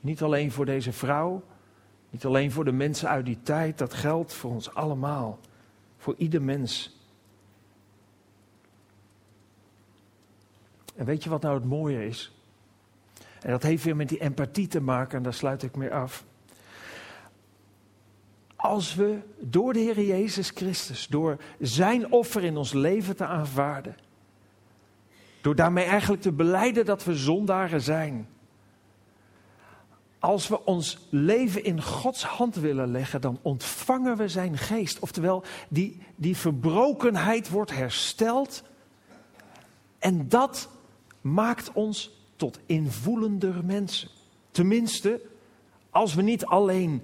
niet 0.00 0.22
alleen 0.22 0.52
voor 0.52 0.64
deze 0.64 0.92
vrouw, 0.92 1.42
niet 2.12 2.24
alleen 2.24 2.52
voor 2.52 2.64
de 2.64 2.72
mensen 2.72 3.08
uit 3.08 3.24
die 3.24 3.42
tijd, 3.42 3.78
dat 3.78 3.94
geldt 3.94 4.32
voor 4.32 4.50
ons 4.50 4.74
allemaal, 4.74 5.38
voor 5.96 6.14
ieder 6.18 6.42
mens. 6.42 7.00
En 10.94 11.04
weet 11.04 11.24
je 11.24 11.30
wat 11.30 11.42
nou 11.42 11.54
het 11.54 11.64
mooie 11.64 12.06
is? 12.06 12.36
En 13.40 13.50
dat 13.50 13.62
heeft 13.62 13.84
weer 13.84 13.96
met 13.96 14.08
die 14.08 14.20
empathie 14.20 14.66
te 14.66 14.80
maken, 14.80 15.16
en 15.16 15.22
daar 15.22 15.34
sluit 15.34 15.62
ik 15.62 15.76
mee 15.76 15.94
af. 15.94 16.24
Als 18.56 18.94
we 18.94 19.18
door 19.40 19.72
de 19.72 19.78
Heer 19.78 20.00
Jezus 20.00 20.50
Christus, 20.50 21.06
door 21.06 21.36
Zijn 21.58 22.12
offer 22.12 22.44
in 22.44 22.56
ons 22.56 22.72
leven 22.72 23.16
te 23.16 23.26
aanvaarden, 23.26 23.96
door 25.40 25.54
daarmee 25.54 25.84
eigenlijk 25.84 26.22
te 26.22 26.32
beleiden 26.32 26.84
dat 26.84 27.04
we 27.04 27.14
zondaren 27.14 27.80
zijn. 27.80 28.28
Als 30.22 30.48
we 30.48 30.64
ons 30.64 30.98
leven 31.08 31.64
in 31.64 31.82
Gods 31.82 32.24
hand 32.24 32.54
willen 32.54 32.90
leggen, 32.90 33.20
dan 33.20 33.38
ontvangen 33.42 34.16
we 34.16 34.28
zijn 34.28 34.58
geest. 34.58 34.98
Oftewel, 34.98 35.42
die, 35.68 36.00
die 36.16 36.36
verbrokenheid 36.36 37.48
wordt 37.48 37.74
hersteld. 37.74 38.62
En 39.98 40.28
dat 40.28 40.68
maakt 41.20 41.72
ons 41.72 42.10
tot 42.36 42.58
invoelender 42.66 43.64
mensen. 43.64 44.08
Tenminste, 44.50 45.20
als 45.90 46.14
we 46.14 46.22
niet 46.22 46.44
alleen 46.44 47.02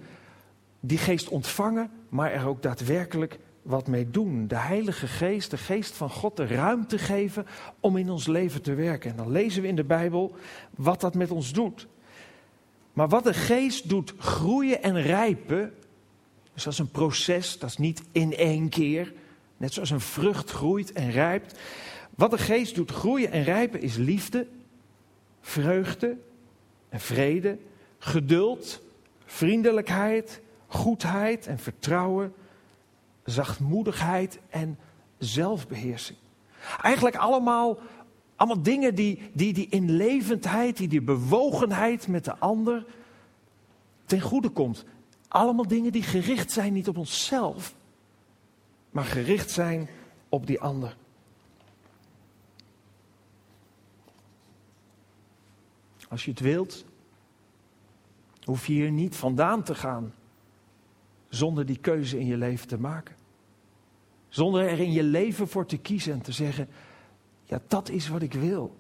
die 0.81 0.99
geest 0.99 1.29
ontvangen, 1.29 1.91
maar 2.09 2.33
er 2.33 2.47
ook 2.47 2.63
daadwerkelijk 2.63 3.39
wat 3.63 3.87
mee 3.87 4.11
doen. 4.11 4.49
De 4.49 4.57
Heilige 4.57 5.07
Geest, 5.07 5.51
de 5.51 5.59
Geest 5.59 5.95
van 5.95 6.11
God, 6.11 6.37
de 6.37 6.47
ruimte 6.47 6.99
geven 6.99 7.47
om 7.81 7.97
in 7.97 8.11
ons 8.11 8.27
leven 8.27 8.63
te 8.63 8.75
werken. 8.75 9.11
En 9.11 9.17
dan 9.17 9.31
lezen 9.31 9.63
we 9.63 9.69
in 9.69 9.77
de 9.77 9.85
Bijbel 9.85 10.37
wat 10.77 11.01
dat 11.01 11.15
met 11.15 11.31
ons 11.31 11.53
doet. 11.53 11.87
Maar 12.99 13.09
wat 13.09 13.25
de 13.25 13.35
Geest 13.35 13.89
doet 13.89 14.15
groeien 14.19 14.83
en 14.83 15.03
rijpen, 15.03 15.75
dus 16.55 16.65
dat 16.65 16.73
is 16.73 16.79
een 16.79 16.91
proces, 16.91 17.59
dat 17.59 17.71
is 17.71 17.77
niet 17.77 18.03
in 18.13 18.37
één 18.37 18.69
keer. 18.69 19.13
Net 19.57 19.73
zoals 19.73 19.91
een 19.91 20.01
vrucht 20.01 20.51
groeit 20.51 20.93
en 20.93 21.11
rijpt. 21.11 21.59
Wat 22.15 22.31
de 22.31 22.39
Geest 22.39 22.75
doet 22.75 22.91
groeien 22.91 23.31
en 23.31 23.43
rijpen 23.43 23.81
is 23.81 23.97
liefde, 23.97 24.47
vreugde 25.41 26.17
en 26.89 27.01
vrede, 27.01 27.59
geduld, 27.99 28.83
vriendelijkheid, 29.25 30.41
goedheid 30.67 31.47
en 31.47 31.59
vertrouwen, 31.59 32.35
zachtmoedigheid 33.25 34.39
en 34.49 34.79
zelfbeheersing. 35.19 36.19
Eigenlijk 36.83 37.17
allemaal, 37.17 37.79
allemaal 38.39 38.63
dingen 38.63 38.95
die, 38.95 39.31
die 39.33 39.53
die 39.53 39.69
inlevendheid, 39.69 40.77
die 40.77 40.89
die 40.89 41.03
bewogenheid 41.03 42.09
met 42.09 42.25
de 42.25 42.37
ander 42.37 42.85
ten 44.05 44.21
goede 44.21 44.49
komt. 44.49 44.85
Allemaal 45.29 45.69
dingen 45.69 45.93
die 45.93 46.03
gericht 46.03 46.53
zijn 46.53 46.73
niet 46.73 46.89
op 46.89 46.97
onszelf, 46.97 47.75
maar 48.91 49.05
gericht 49.05 49.51
zijn 49.51 49.89
op 50.29 50.47
die 50.47 50.61
ander. 50.61 50.97
Als 56.09 56.25
je 56.25 56.31
het 56.31 56.41
wilt, 56.41 56.85
hoef 58.45 58.67
je 58.67 58.73
hier 58.73 58.91
niet 58.91 59.17
vandaan 59.17 59.63
te 59.63 59.75
gaan 59.75 60.15
zonder 61.29 61.67
die 61.67 61.79
keuze 61.79 62.19
in 62.19 62.27
je 62.27 62.37
leven 62.37 62.69
te 62.69 62.79
maken. 62.79 63.17
Zonder 64.29 64.69
er 64.69 64.79
in 64.79 64.93
je 64.93 65.03
leven 65.03 65.49
voor 65.49 65.67
te 65.67 65.79
kiezen 65.79 66.13
en 66.13 66.21
te 66.21 66.33
zeggen, 66.33 66.69
ja 67.49 67.61
dat 67.67 67.89
is 67.89 68.09
wat 68.09 68.23
ik 68.23 68.33
wil. 68.33 68.77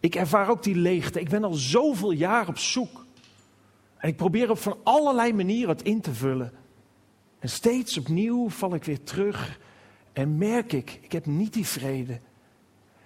Ik 0.00 0.14
ervaar 0.14 0.48
ook 0.48 0.62
die 0.62 0.76
leegte. 0.76 1.20
Ik 1.20 1.28
ben 1.28 1.44
al 1.44 1.52
zoveel 1.52 2.10
jaar 2.10 2.48
op 2.48 2.58
zoek. 2.58 3.06
En 3.96 4.08
ik 4.08 4.16
probeer 4.16 4.50
op 4.50 4.58
van 4.58 4.76
allerlei 4.82 5.32
manieren 5.32 5.68
het 5.68 5.82
in 5.82 6.00
te 6.00 6.14
vullen. 6.14 6.52
En 7.38 7.48
steeds 7.48 7.98
opnieuw 7.98 8.50
val 8.50 8.74
ik 8.74 8.84
weer 8.84 9.02
terug 9.02 9.60
en 10.12 10.38
merk 10.38 10.72
ik, 10.72 10.98
ik 11.02 11.12
heb 11.12 11.26
niet 11.26 11.52
die 11.52 11.66
vrede. 11.66 12.20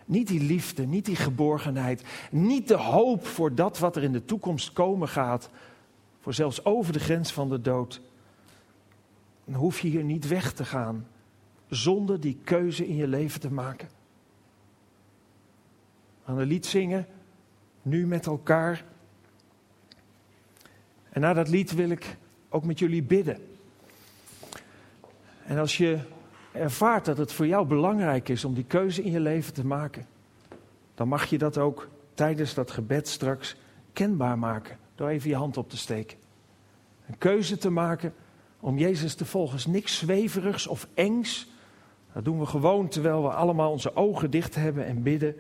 Niet 0.05 0.29
die 0.29 0.41
liefde, 0.41 0.87
niet 0.87 1.05
die 1.05 1.17
geborgenheid, 1.17 2.05
niet 2.31 2.69
de 2.69 2.77
hoop 2.77 3.27
voor 3.27 3.55
dat 3.55 3.79
wat 3.79 3.97
er 3.97 4.03
in 4.03 4.13
de 4.13 4.25
toekomst 4.25 4.73
komen 4.73 5.09
gaat, 5.09 5.51
voor 6.21 6.35
zelfs 6.35 6.65
over 6.65 6.93
de 6.93 6.99
grens 6.99 7.33
van 7.33 7.49
de 7.49 7.61
dood. 7.61 8.01
Dan 9.45 9.55
hoef 9.55 9.81
je 9.81 9.89
hier 9.89 10.05
niet 10.05 10.29
weg 10.29 10.53
te 10.53 10.65
gaan 10.65 11.07
zonder 11.69 12.21
die 12.21 12.39
keuze 12.45 12.89
in 12.89 12.97
je 12.97 13.09
leven 13.09 13.41
te 13.41 13.53
maken. 13.53 13.89
We 16.25 16.31
gaan 16.31 16.41
een 16.41 16.47
lied 16.47 16.67
zingen, 16.67 17.07
nu 17.83 18.07
met 18.07 18.27
elkaar. 18.27 18.85
En 21.11 21.21
na 21.21 21.33
dat 21.33 21.49
lied 21.49 21.75
wil 21.75 21.91
ik 21.91 22.17
ook 22.49 22.65
met 22.65 22.79
jullie 22.79 23.03
bidden. 23.03 23.39
En 25.47 25.59
als 25.59 25.77
je 25.77 25.99
ervaart 26.53 27.05
dat 27.05 27.19
het 27.19 27.33
voor 27.33 27.47
jou 27.47 27.67
belangrijk 27.67 28.29
is 28.29 28.45
om 28.45 28.55
die 28.55 28.65
keuze 28.65 29.03
in 29.03 29.11
je 29.11 29.21
leven 29.21 29.55
te 29.55 29.67
maken, 29.67 30.07
dan 30.95 31.09
mag 31.09 31.25
je 31.25 31.39
dat 31.39 31.59
ook 31.59 31.89
tijdens 32.15 32.55
dat 32.55 32.71
gebed 32.71 33.09
straks 33.09 33.57
kenbaar 33.93 34.39
maken. 34.39 34.79
Door 34.95 35.09
even 35.09 35.31
je 35.31 35.37
hand 35.37 35.57
op 35.57 35.71
te 35.71 35.77
steken. 35.77 36.19
Een 37.07 37.19
keuze 37.19 37.59
te 37.59 37.71
maken 37.71 38.15
om 38.61 38.79
Jezus 38.79 39.15
te 39.15 39.25
volgen 39.25 39.57
is 39.57 39.67
niks 39.67 39.99
zweverigs 39.99 40.67
of 40.67 40.89
engs. 40.95 41.53
Dat 42.13 42.25
doen 42.25 42.39
we 42.39 42.47
gewoon 42.47 42.89
terwijl 42.89 43.23
we 43.23 43.29
allemaal 43.29 43.71
onze 43.71 43.97
ogen 43.97 44.31
dicht 44.31 44.55
hebben 44.55 44.87
en 44.87 45.03
bidden. 45.03 45.37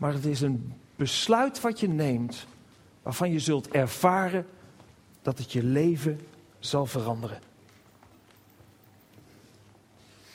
Maar 0.00 0.12
het 0.12 0.24
is 0.24 0.40
een 0.40 0.72
besluit 0.96 1.60
wat 1.60 1.80
je 1.80 1.88
neemt, 1.88 2.46
waarvan 3.02 3.32
je 3.32 3.38
zult 3.38 3.68
ervaren 3.68 4.46
dat 5.22 5.38
het 5.38 5.52
je 5.52 5.64
leven 5.64 6.20
zal 6.58 6.86
veranderen. 6.86 7.38